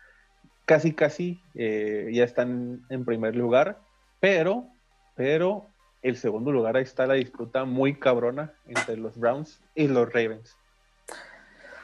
[0.66, 3.80] casi, casi ya están en primer lugar
[4.20, 4.66] pero,
[5.14, 5.68] pero
[6.02, 10.56] el segundo lugar ahí está la disputa muy cabrona entre los Browns y los Ravens.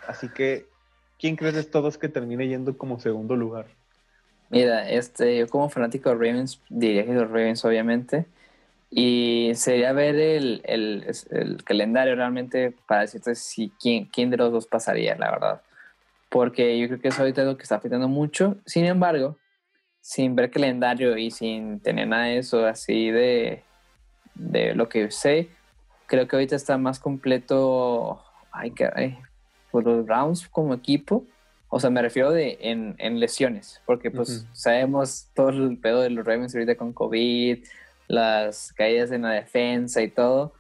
[0.07, 0.67] Así que,
[1.19, 3.67] ¿quién crees de estos dos que termine yendo como segundo lugar?
[4.51, 8.27] Mira, este, yo como fanático de Ravens diría que los Ravens, obviamente.
[8.91, 14.67] Y sería ver el, el, calendario realmente para decirte si quién, quién de los dos
[14.67, 15.63] pasaría, la verdad.
[16.29, 18.57] Porque yo creo que eso ahorita es lo que está afectando mucho.
[18.67, 19.37] Sin embargo,
[20.01, 23.65] sin ver calendario y sin tener nada de eso así de,
[24.35, 25.49] de lo que sé,
[26.07, 28.21] creo que ahorita está más completo
[28.55, 29.19] ay, caray,
[29.71, 31.25] por los Browns como equipo.
[31.69, 36.11] O sea, me refiero de en, en lesiones, porque pues sabemos todo el pedo de
[36.11, 37.65] los Ravens ahorita con COVID,
[38.07, 40.53] las caídas en la defensa y todo.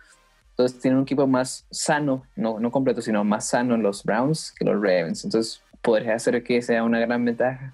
[0.51, 4.64] Entonces tienen un equipo más sano, no, no completo, sino más sano los Browns que
[4.64, 5.25] los Ravens.
[5.25, 7.72] Entonces podría ser que sea una gran ventaja.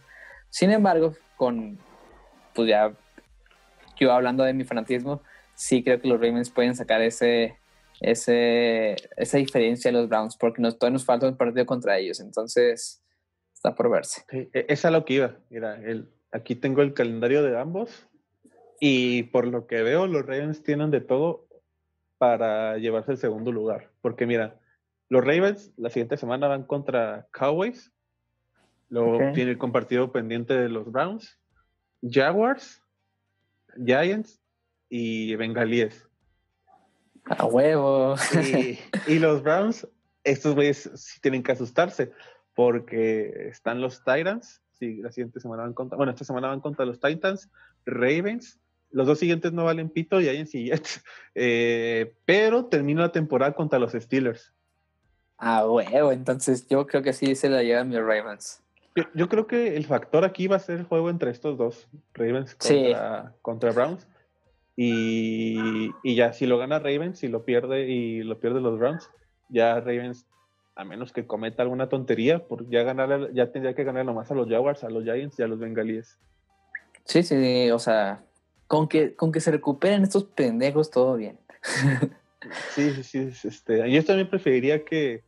[0.51, 1.79] Sin embargo, con,
[2.55, 2.93] pues ya,
[3.99, 5.23] yo hablando de mi fanatismo,
[5.61, 7.59] sí creo que los Ravens pueden sacar ese,
[8.01, 12.19] ese, esa diferencia de los Browns, porque nos, todavía nos falta un partido contra ellos,
[12.21, 13.05] entonces
[13.53, 14.25] está por verse.
[14.33, 18.09] E, esa es lo que iba, mira, el, aquí tengo el calendario de ambos
[18.81, 21.47] y por lo que veo los Ravens tienen de todo
[22.17, 24.59] para llevarse el segundo lugar, porque mira,
[25.11, 27.93] los Ravens la siguiente semana van contra Cowboys,
[28.89, 31.39] Luego tiene el compartido pendiente de los Browns,
[32.03, 32.83] Jaguars,
[33.77, 34.40] Giants
[34.91, 36.07] y Bengalíes.
[37.25, 38.17] A huevo.
[39.07, 39.87] Y, los Browns,
[40.25, 42.11] estos güeyes sí tienen que asustarse
[42.55, 44.61] porque están los Titans.
[44.73, 47.49] Sí, la siguiente semana van contra, bueno, esta semana van contra los Titans,
[47.87, 48.59] Ravens.
[48.91, 51.03] Los dos siguientes no valen pito, y Jets.
[51.35, 54.53] Eh, pero termina la temporada contra los Steelers.
[55.39, 58.63] Ah, huevo, entonces yo creo que sí se la llevan mis Ravens.
[59.15, 62.57] Yo, creo que el factor aquí va a ser el juego entre estos dos, Ravens
[63.41, 64.07] contra, Browns.
[64.77, 69.11] Y, ya, si lo gana Ravens, si lo pierde y lo pierde los Browns,
[69.49, 70.27] ya Ravens,
[70.75, 74.35] a menos que cometa alguna tontería, por ya ganar, ya tendría que ganar nomás a
[74.35, 76.19] los Jaguars, a los Giants y a los Bengalíes.
[77.05, 78.23] Sí, sí, o sea,
[78.67, 81.39] con que, con que se recuperen estos pendejos, todo bien.
[82.71, 83.49] sí, sí, sí.
[83.49, 85.25] Este, yo también preferiría que,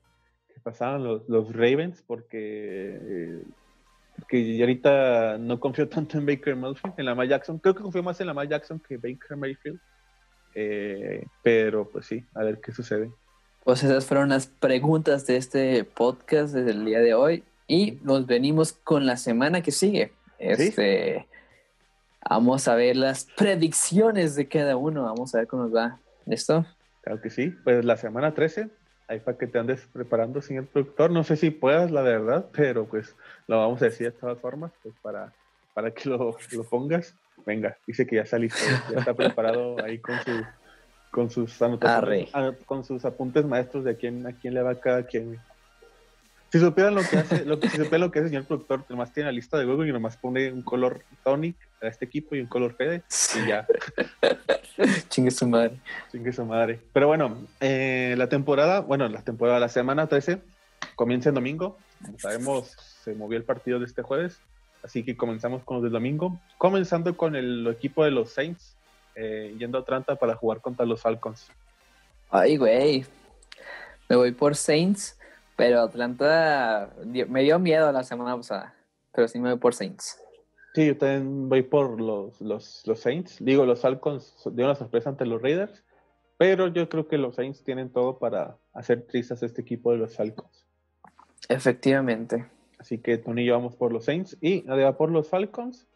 [0.62, 3.43] pasaban los, los Ravens porque
[4.29, 7.59] que ahorita no confío tanto en Baker Mayfield, en la Lamar Jackson.
[7.59, 9.81] Creo que confío más en la Lamar Jackson que Baker Mayfield.
[10.55, 13.11] Eh, pero pues sí, a ver qué sucede.
[13.64, 18.27] Pues esas fueron las preguntas de este podcast desde el día de hoy y nos
[18.27, 20.12] venimos con la semana que sigue.
[20.39, 21.27] Este,
[22.29, 25.03] Vamos a ver las predicciones de cada uno.
[25.05, 25.99] Vamos a ver cómo nos va.
[26.25, 26.64] ¿Listo?
[27.03, 27.51] Claro que sí.
[27.64, 28.68] Pues la semana 13
[29.09, 31.11] ahí para que te andes preparando, señor productor.
[31.11, 33.14] No sé si puedas, la verdad, pero pues
[33.46, 35.32] lo vamos a decir de todas formas, pues para,
[35.74, 37.14] para que lo, lo pongas.
[37.44, 40.44] venga, dice que ya está listo, ya está preparado ahí con su
[41.12, 42.30] con sus anotaciones,
[42.64, 45.38] con sus apuntes maestros de a quién, a quién le va cada quien.
[46.50, 48.84] Si supieran lo que hace, lo que, si supieran lo que hace el señor productor,
[48.88, 52.34] nomás tiene la lista de Google y nomás pone un color tonic a este equipo
[52.34, 53.03] y un color Fede
[53.36, 53.66] y ya.
[55.09, 55.79] Chingue su madre.
[56.11, 56.81] Chingue su madre.
[56.93, 60.41] Pero bueno, eh, la temporada, bueno, la temporada, la semana 13
[60.95, 61.79] comienza el domingo.
[62.05, 62.68] Como sabemos,
[63.03, 64.41] se movió el partido de este jueves.
[64.83, 66.39] Así que comenzamos con los del domingo.
[66.59, 68.77] Comenzando con el equipo de los Saints,
[69.14, 71.51] eh, yendo a Atlanta para jugar contra los Falcons.
[72.31, 73.05] Ay, güey.
[74.09, 75.18] Me voy por Saints,
[75.55, 78.75] pero Atlanta me dio miedo la semana pasada.
[79.12, 80.22] Pero sí me voy por Saints.
[80.75, 83.37] Sí, yo también voy por los, los, los Saints.
[83.41, 85.85] Digo, los Falcons dieron una sorpresa ante los Raiders,
[86.39, 90.16] pero yo creo que los Saints tienen todo para hacer trizas este equipo de los
[90.16, 90.66] Falcons.
[91.49, 92.47] Efectivamente.
[92.79, 95.87] Así que Tony y yo vamos por los Saints y nadie va por los Falcons.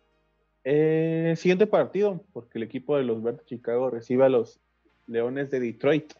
[0.62, 4.60] Eh, siguiente partido, porque el equipo de los Bears de Chicago recibe a los
[5.06, 6.12] Leones de Detroit.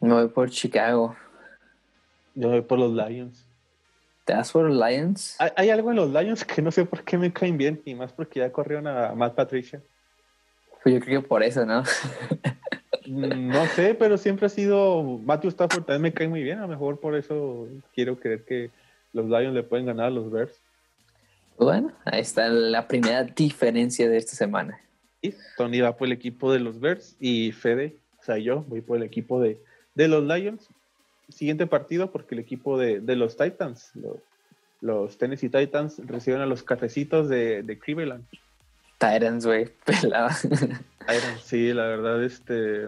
[0.00, 1.16] Me voy por Chicago.
[2.34, 3.49] Yo voy por los Lions.
[4.30, 5.36] ¿Te das por los Lions?
[5.56, 8.12] Hay, algo en los Lions que no sé por qué me caen bien, y más
[8.12, 9.82] porque ya corrieron a Matt Patricia.
[10.84, 11.82] Pues yo creo que por eso, ¿no?
[13.06, 16.62] Mm, no sé, pero siempre ha sido Matthew Stafford, también me cae muy bien, a
[16.62, 18.70] lo mejor por eso quiero creer que
[19.12, 20.60] los Lions le pueden ganar a los Bears.
[21.58, 24.78] Bueno, ahí está la primera diferencia de esta semana.
[25.22, 28.80] Y Tony va por el equipo de los Bears y Fede, o sea, yo voy
[28.80, 29.58] por el equipo de,
[29.96, 30.68] los Lions.
[31.30, 33.92] Siguiente partido, porque el equipo de, los Titans,
[34.80, 38.24] los, Tennessee Titans, reciben a los cafecitos de, de Cleveland.
[38.98, 40.36] Titans, güey, pelada.
[40.40, 42.86] Titans, sí, la verdad, este.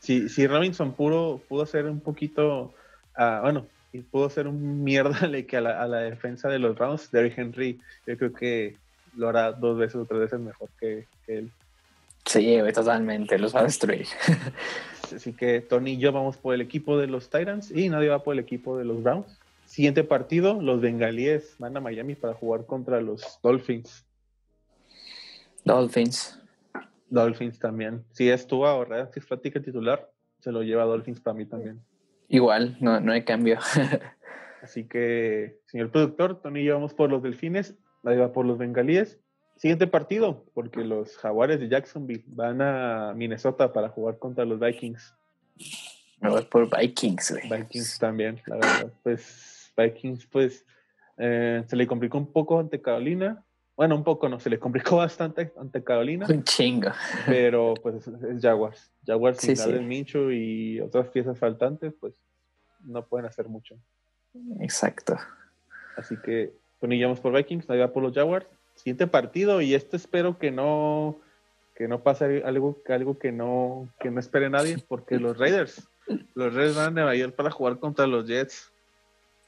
[0.00, 2.74] Si, si Robinson puro pudo ser un poquito.
[3.18, 3.66] Uh, bueno,
[4.02, 8.32] pudo ser un mierda que a la, defensa de los Browns, Derrick Henry, yo creo
[8.32, 8.76] que
[9.16, 11.50] lo hará dos veces o tres veces mejor que, él.
[12.24, 14.06] Sí, totalmente, los va a destruir.
[15.12, 18.22] Así que Tony y yo vamos por el equipo de los Titans y nadie va
[18.22, 19.38] por el equipo de los Browns.
[19.64, 24.06] Siguiente partido, los bengalíes van a Miami para jugar contra los Dolphins.
[25.64, 26.40] Dolphins.
[27.10, 28.04] Dolphins también.
[28.12, 31.80] Si estuvo ahora, si es práctica titular, se lo lleva Dolphins para mí también.
[32.28, 33.58] Igual, no, no hay cambio.
[34.62, 38.58] Así que, señor productor, Tony y yo vamos por los delfines, nadie va por los
[38.58, 39.20] bengalíes.
[39.56, 45.14] Siguiente partido, porque los jaguares de Jacksonville van a Minnesota para jugar contra los Vikings.
[46.20, 47.60] Me voy por Vikings, güey.
[47.60, 48.92] Vikings también, la verdad.
[49.02, 50.66] Pues Vikings, pues,
[51.16, 53.44] eh, se le complicó un poco ante Carolina.
[53.76, 56.26] Bueno, un poco no, se le complicó bastante ante Carolina.
[56.28, 56.90] Un chingo.
[57.26, 58.90] Pero pues es, Jaguars.
[59.06, 62.14] Jaguars sin sí, Mincho y otras piezas faltantes, pues
[62.80, 63.76] no pueden hacer mucho.
[64.60, 65.16] Exacto.
[65.96, 68.46] Así que ponillamos por Vikings, nadie va por los Jaguars.
[68.76, 71.18] Siguiente partido, y esto espero que no
[71.74, 75.88] que no pase algo, algo que no que no espere nadie, porque los Raiders,
[76.34, 78.72] los Raiders van a Nueva York para jugar contra los Jets.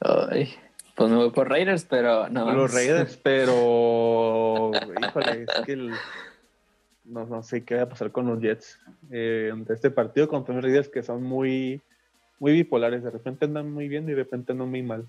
[0.01, 0.53] Ay.
[0.99, 2.51] Pues me voy por Raiders, pero no.
[2.51, 4.71] Los Raiders, pero.
[5.01, 5.91] Híjole, es que
[7.05, 8.77] no, sé qué va a pasar con los Jets.
[9.09, 11.81] Eh, este partido contra los Raiders que son muy,
[12.37, 13.01] muy bipolares.
[13.01, 15.07] De repente andan muy bien y de repente andan muy mal.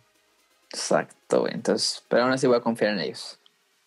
[0.73, 1.49] Exacto.
[1.49, 3.40] Entonces, pero aún así voy a confiar en ellos.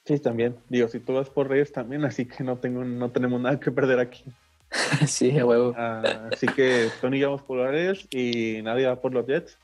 [0.06, 0.58] Sí, también.
[0.70, 3.72] Digo, si tú vas por Raiders también, así que no tengo, no tenemos nada que
[3.72, 4.24] perder aquí.
[5.08, 5.74] sí, a huevo.
[5.78, 9.58] Ah, así que Tony vamos por los Raiders y nadie va por los Jets.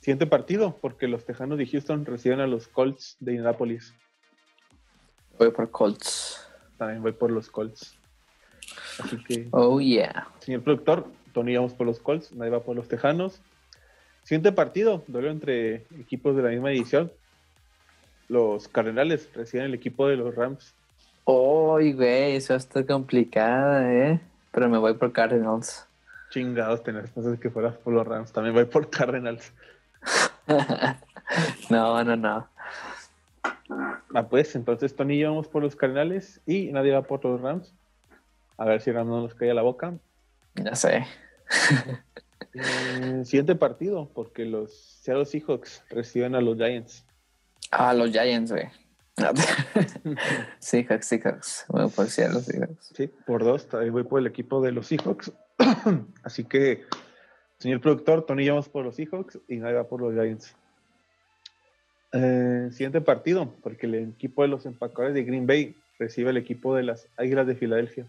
[0.00, 3.92] Siguiente partido, porque los Tejanos de Houston reciben a los Colts de Indianapolis.
[5.38, 6.48] Voy por Colts.
[6.76, 7.98] También voy por los Colts.
[9.00, 9.48] Así que.
[9.50, 10.28] Oh, yeah.
[10.38, 13.40] Señor productor, Tony vamos por los Colts, nadie va por los Tejanos.
[14.22, 17.10] Siguiente partido, duelo entre equipos de la misma edición.
[18.28, 20.74] Los Cardenales reciben el equipo de los Rams.
[21.24, 24.20] Uy, güey, eso está complicada, ¿eh?
[24.52, 25.86] Pero me voy por Cardinals.
[26.30, 28.32] Chingados, tenés pensado que fueras por los Rams.
[28.32, 29.52] También voy por Cardinals.
[31.70, 32.48] no, no, no.
[34.14, 37.40] Ah, pues entonces Tony y yo vamos por los Cardenales y nadie va por los
[37.40, 37.74] Rams.
[38.56, 39.94] A ver si Rams no nos cae a la boca.
[40.54, 41.06] Ya sé.
[42.54, 47.04] Eh, siguiente partido, porque los Seattle Seahawks reciben a los Giants.
[47.70, 48.68] Ah, los Giants, güey.
[50.60, 51.64] Seahawks, Seahawks.
[51.68, 52.92] Voy por Seattle Seahawks.
[52.94, 53.66] Sí, por dos.
[53.90, 55.32] Voy por el equipo de los Seahawks.
[56.22, 56.84] Así que
[57.58, 60.54] Señor productor, Tony vamos por los Seahawks y nadie va por los Giants.
[62.12, 66.76] Eh, siguiente partido, porque el equipo de los empacadores de Green Bay recibe el equipo
[66.76, 68.06] de las Águilas de Filadelfia.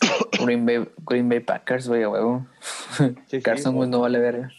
[0.40, 2.46] Green Bay, Green Bay Packers, güey, huevo.
[3.42, 4.52] Carson no vale verga.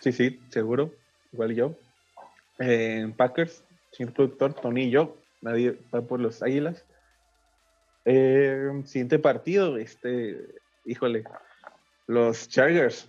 [0.00, 0.92] Sí, sí, seguro.
[1.32, 1.74] Igual yo.
[2.58, 3.62] Eh, Packers,
[3.98, 5.16] señor productor, Tony y yo.
[5.40, 6.84] Nadie va por los Águilas.
[8.04, 10.38] Eh, siguiente partido, este,
[10.84, 11.24] híjole,
[12.06, 13.08] los Chargers.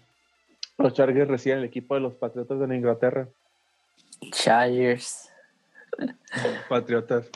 [0.77, 3.29] Los Chargers reciben el equipo de los Patriotas de la Inglaterra.
[4.31, 5.29] Chargers.
[6.67, 7.29] Patriotas.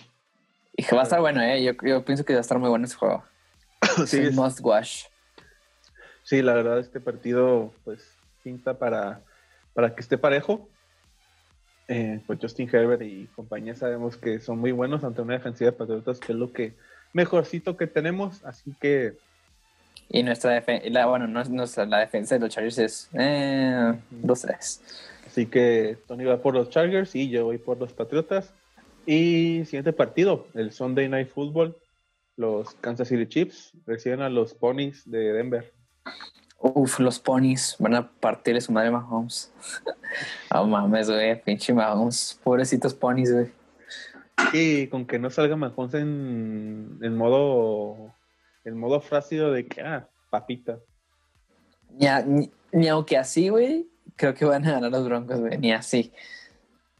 [0.75, 1.63] Y que va a estar bueno, ¿eh?
[1.63, 3.23] Yo, yo pienso que va a estar muy bueno ese juego.
[4.07, 5.03] Sí, es must watch.
[6.23, 9.21] Sí, la verdad, este partido, pues, pinta para,
[9.73, 10.67] para que esté parejo.
[11.87, 15.77] Eh, pues Justin Herbert y compañía sabemos que son muy buenos ante una defensiva de
[15.77, 16.73] Patriotas, que es lo que
[17.11, 18.43] mejorcito que tenemos.
[18.45, 19.17] Así que,
[20.09, 24.81] Y nuestra defensa, bueno, no, es nuestra, la defensa de los Chargers es eh, 2-3.
[25.27, 28.53] así que Tony va por los Chargers y yo voy por los Patriotas.
[29.05, 31.75] Y siguiente partido, el Sunday Night Football.
[32.35, 35.71] Los Kansas City Chiefs reciben a los Ponies de Denver.
[36.65, 39.51] Uf, los ponies van a partirle su madre Mahomes.
[40.53, 42.39] No mames, güey, pinche Mahomes.
[42.43, 43.51] Pobrecitos ponies, güey.
[44.53, 48.13] Y con que no salga Mahomes en, en modo
[48.63, 50.79] en modo frácido de que ah, papita.
[51.89, 55.57] Ni, a- ni, ni aunque así, güey, creo que van a ganar los Broncos, güey.
[55.57, 56.13] Ni así.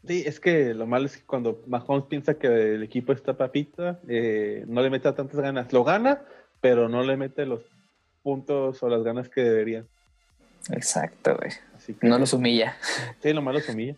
[0.06, 3.98] Sí, es que lo malo es que cuando Mahomes piensa que el equipo está papita,
[4.08, 5.72] eh, no le mete tantas ganas.
[5.72, 6.20] Lo gana,
[6.60, 7.60] pero no le mete los
[8.24, 9.84] puntos o las ganas que debería.
[10.70, 11.52] Exacto, güey.
[12.00, 12.76] Que No los humilla.
[13.22, 13.94] sí, lo malo es humilla.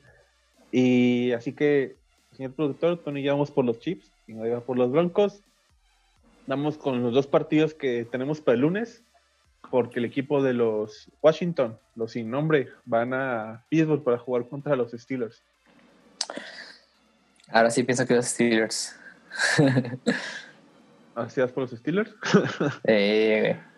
[0.72, 1.96] Y así que,
[2.32, 5.40] señor productor, Tony ya vamos por los Chips y no va por los Broncos.
[6.46, 9.02] Vamos con los dos partidos que tenemos para el lunes,
[9.70, 14.76] porque el equipo de los Washington, los sin nombre, van a Pittsburgh para jugar contra
[14.76, 15.42] los Steelers.
[17.48, 18.96] Ahora sí pienso que los Steelers.
[21.14, 22.12] ¿Así vas por los Steelers?
[22.84, 23.75] Eh, güey.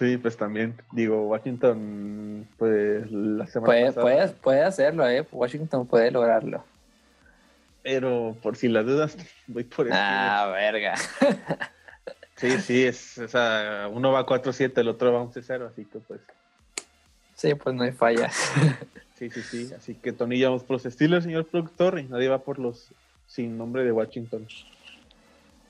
[0.00, 0.74] Sí, pues también.
[0.92, 4.02] Digo, Washington, pues la semana puede, pasada.
[4.02, 5.26] puede, puede hacerlo, ¿eh?
[5.30, 6.64] Washington puede lograrlo.
[7.82, 9.14] Pero por si las dudas,
[9.46, 10.02] voy por Steelers.
[10.02, 10.94] Ah, verga.
[12.36, 16.20] Sí, sí, es, o sea, uno va 4-7, el otro va 11-0, así que pues,
[17.34, 18.30] Sí, pues no hay falla.
[19.18, 19.70] sí, sí, sí.
[19.76, 22.88] Así que Tony vamos por los Steelers, señor productor, y nadie va por los
[23.26, 24.48] sin nombre de Washington.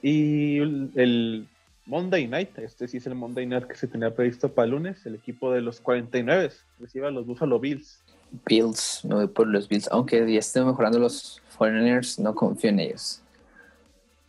[0.01, 1.49] Y el, el
[1.91, 5.05] Monday Night, este sí es el Monday Night que se tenía previsto para el lunes,
[5.07, 8.05] el equipo de los 49 recibe a los Buffalo Bills.
[8.47, 9.89] Bills, me voy por los Bills.
[9.91, 13.21] Aunque ya estén mejorando los Foreigners, no confío en ellos.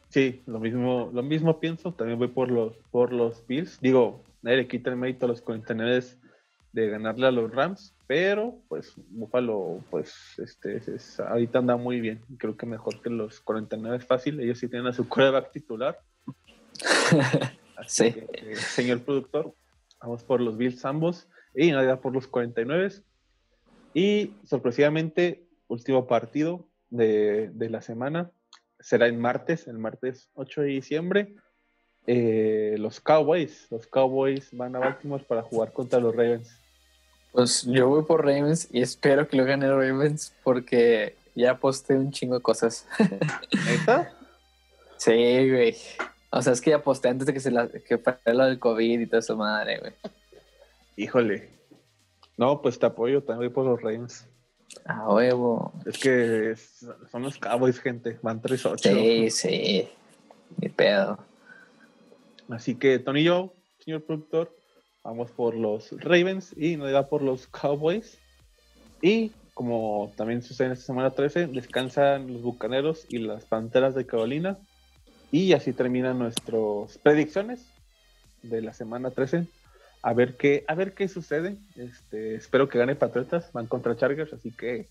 [0.09, 3.80] Sí, lo mismo, lo mismo pienso, también voy por los, por los Bills.
[3.80, 6.03] Digo, nadie le quita el mérito a los 49
[6.74, 12.01] de ganarle a los Rams, pero pues Buffalo, pues este, es- es- ahorita anda muy
[12.01, 12.22] bien.
[12.39, 15.99] Creo que mejor que los 49 es fácil, ellos sí tienen a su quarterback titular.
[17.77, 18.13] Así Sí.
[18.13, 19.53] que, eh, señor productor,
[19.99, 22.91] vamos por los Bills ambos y va por los 49.
[23.93, 28.32] Y sorpresivamente, último partido de, de la semana
[28.79, 31.36] será el martes, el martes 8 de diciembre.
[32.07, 36.57] Eh, los Cowboys, los Cowboys van a Baltimore para jugar contra los Ravens.
[37.32, 42.11] Pues yo voy por Ravens y espero que lo gane Ravens porque ya aposté un
[42.11, 42.88] chingo de cosas.
[43.65, 44.13] ¿Neta?
[44.97, 45.13] Sí,
[45.49, 45.75] güey.
[46.32, 48.59] O sea, es que ya aposté antes de que se la, que fuera lo del
[48.59, 49.93] COVID y toda esa madre, güey.
[50.95, 51.49] Híjole.
[52.38, 54.27] No, pues te apoyo, también por los Ravens.
[54.86, 55.73] A huevo.
[55.86, 56.55] Es que
[57.11, 58.17] son los Cowboys, gente.
[58.21, 58.77] Van 3-8.
[58.77, 59.89] Sí, sí.
[60.57, 61.19] Mi pedo.
[62.49, 64.55] Así que Tony y yo, señor productor,
[65.03, 68.17] vamos por los Ravens y nos va por los Cowboys.
[69.01, 74.05] Y como también sucede en esta semana 13, descansan los Bucaneros y las Panteras de
[74.05, 74.57] Carolina.
[75.32, 77.65] Y así terminan nuestras predicciones
[78.43, 79.47] de la semana 13.
[80.03, 81.57] A ver qué, a ver qué sucede.
[81.75, 84.88] Este, espero que gane Patriotas, van contra Chargers, así que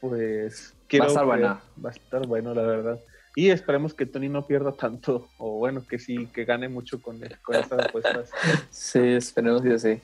[0.00, 1.60] pues quiero Va a estar bueno.
[1.84, 3.00] Va a estar bueno, la verdad.
[3.34, 7.18] Y esperemos que Tony no pierda tanto, o bueno, que sí, que gane mucho con,
[7.42, 8.30] con estas apuestas.
[8.70, 10.00] Sí, esperemos que sí.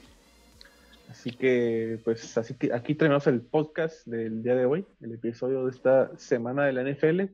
[1.11, 5.64] Así que, pues, así que aquí terminamos el podcast del día de hoy, el episodio
[5.64, 7.33] de esta semana de la NFL,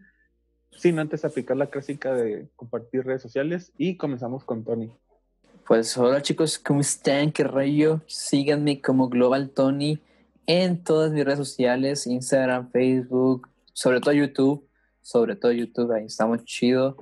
[0.76, 4.90] sin antes aplicar la clásica de compartir redes sociales y comenzamos con Tony.
[5.66, 7.32] Pues hola chicos, ¿cómo están?
[7.32, 8.02] ¿Qué rollo?
[8.06, 9.98] Síganme como Global Tony
[10.46, 14.68] en todas mis redes sociales, Instagram, Facebook, sobre todo YouTube,
[15.00, 16.96] sobre todo YouTube, ahí estamos chido.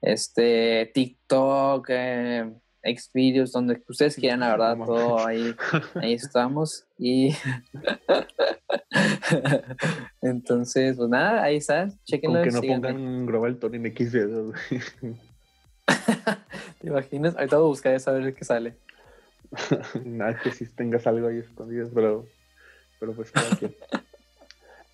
[0.00, 2.52] Este, TikTok, eh,
[2.84, 5.54] Xvideos, donde ustedes quieran, la verdad, todo ahí,
[5.94, 6.84] ahí estamos.
[6.98, 7.30] Y
[10.22, 12.42] entonces, pues nada, ahí está, Con chequenlo.
[12.42, 12.92] que no síganme.
[12.92, 14.54] pongan Global Tony en X videos.
[16.80, 17.34] ¿Te imaginas?
[17.36, 18.74] Ahorita voy a buscar a ver qué sale.
[20.04, 22.26] Nada que si tengas algo ahí escondido, pero,
[23.00, 23.74] pero pues cada quien.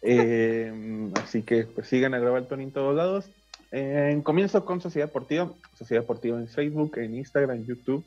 [0.03, 3.31] Eh, así que pues sigan a Global Tony en todos lados.
[3.73, 8.05] En comienzo con Sociedad Deportiva, Sociedad Deportiva en Facebook, en Instagram, YouTube,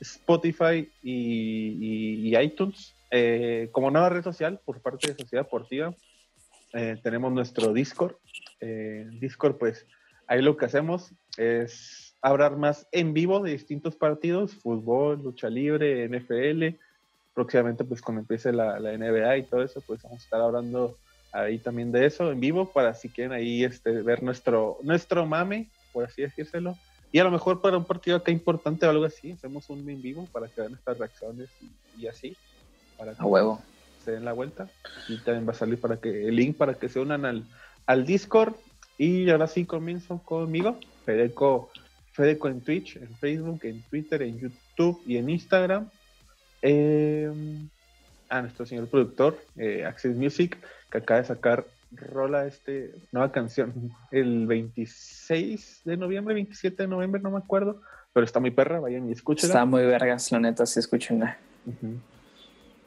[0.00, 2.94] Spotify y, iTunes.
[3.10, 5.92] Eh, como nueva red social por parte de Sociedad Deportiva,
[6.72, 8.14] eh, tenemos nuestro Discord.
[8.60, 9.84] Eh, Discord, pues
[10.28, 16.08] ahí lo que hacemos es hablar más en vivo de distintos partidos, fútbol, lucha libre,
[16.08, 16.78] NFL.
[17.34, 20.96] Próximamente, pues cuando empiece la, la NBA y todo eso, pues vamos a estar hablando
[21.32, 25.68] ahí también de eso en vivo para si quieren ahí este, ver nuestro, nuestro mame,
[25.92, 26.76] por así decírselo.
[27.12, 30.00] Y a lo mejor para un partido acá importante o algo así, hacemos un en
[30.00, 31.48] vivo para que vean nuestras reacciones
[31.98, 32.36] y, así.
[32.96, 33.60] Para a huevo.
[34.04, 34.68] Se den la vuelta.
[35.08, 37.44] Y también va a salir para que el link para que se unan al,
[37.86, 38.54] al Discord.
[38.96, 40.78] Y ahora sí comienzo conmigo.
[41.04, 41.70] Fedeco,
[42.12, 45.90] Fedeco en Twitch, en Facebook, en Twitter, en YouTube y en Instagram.
[46.62, 47.30] Eh,
[48.30, 50.56] a nuestro señor productor, eh, Access Music,
[50.90, 57.20] que acaba de sacar rola este nueva canción el 26 de noviembre, 27 de noviembre,
[57.20, 59.54] no me acuerdo, pero está muy perra, vayan y escúchenla.
[59.54, 61.36] Está muy vergas, la neta, sí escúchenla.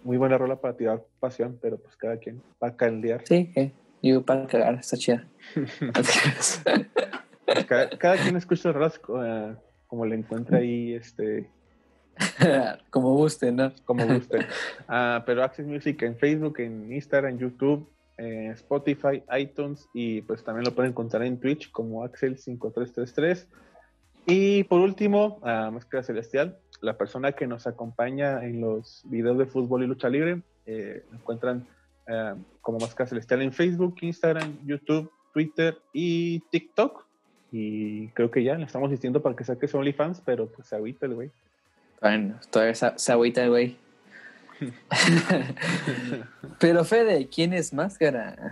[0.03, 3.21] Muy buena rola para tirar pasión, pero pues cada quien va a caldear.
[3.25, 3.71] Sí, eh,
[4.01, 5.27] yo para cagar, está chida.
[7.45, 11.49] Pues cada, quien escucha rolas eh, como le encuentra ahí este
[12.89, 13.71] como guste, ¿no?
[13.85, 14.39] Como guste.
[14.87, 17.87] Ah, pero Access Music en Facebook, en Instagram, en YouTube,
[18.17, 23.47] en Spotify, iTunes y pues también lo pueden encontrar en Twitch como Axel5333.
[24.25, 29.83] Y por último, Máscara Celestial, la persona que nos acompaña en los videos de fútbol
[29.83, 31.67] y lucha libre, eh, encuentran
[32.07, 37.05] ah, como Máscara Celestial en Facebook, Instagram, YouTube, Twitter y TikTok.
[37.51, 41.05] Y creo que ya le estamos diciendo para que saque su OnlyFans, pero pues ahorita
[41.05, 41.31] el güey.
[42.03, 43.77] Bueno, todavía se, agüita el güey.
[46.59, 48.51] Pero Fede, ¿quién es Máscara?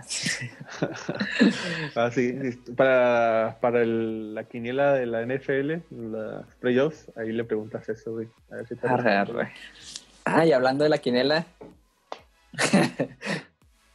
[1.94, 2.34] ah, sí,
[2.74, 8.28] para, para la quiniela de la NFL, las playoffs, ahí le preguntas eso, güey.
[8.50, 8.88] A ver si te
[10.24, 11.44] Ah, y hablando de la quiniela.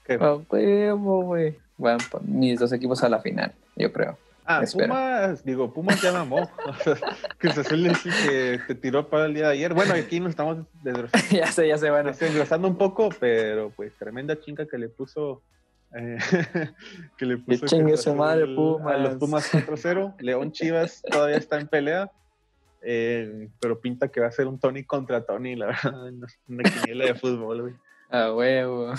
[0.05, 0.17] ¿Qué?
[0.21, 1.57] Oh, güey.
[1.75, 4.17] Bueno, pues, mis dos equipos a la final, yo creo.
[4.49, 6.49] Ah, Pumas, digo, Pumas ya mamó.
[7.39, 9.73] que se suele decir que te tiró para el día de ayer.
[9.73, 11.27] Bueno, aquí nos estamos desgrosando.
[11.35, 12.13] ya sé, ya sé, bueno.
[12.13, 15.43] Desgrosando un poco, pero pues tremenda chinga que le puso.
[15.93, 16.17] Eh,
[17.17, 17.65] que le puso.
[17.65, 18.95] Chingue su madre, Pumas.
[18.95, 20.15] A los Pumas 4-0.
[20.19, 22.09] León Chivas todavía está en pelea.
[22.81, 26.09] Eh, pero pinta que va a ser un Tony contra Tony, la verdad.
[26.47, 27.73] Una quiniela de fútbol, güey.
[28.09, 28.93] A huevo.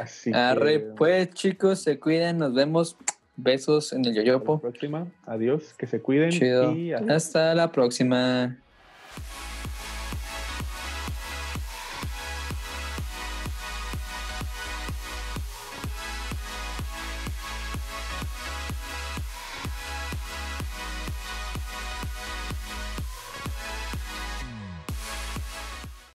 [0.00, 2.96] Así Arre, pues chicos, se cuiden, nos vemos.
[3.42, 4.54] Besos en el yoyopo.
[4.54, 5.06] Hasta la próxima.
[5.26, 6.30] Adiós, que se cuiden.
[6.30, 6.74] Chido.
[7.08, 8.58] Hasta la próxima.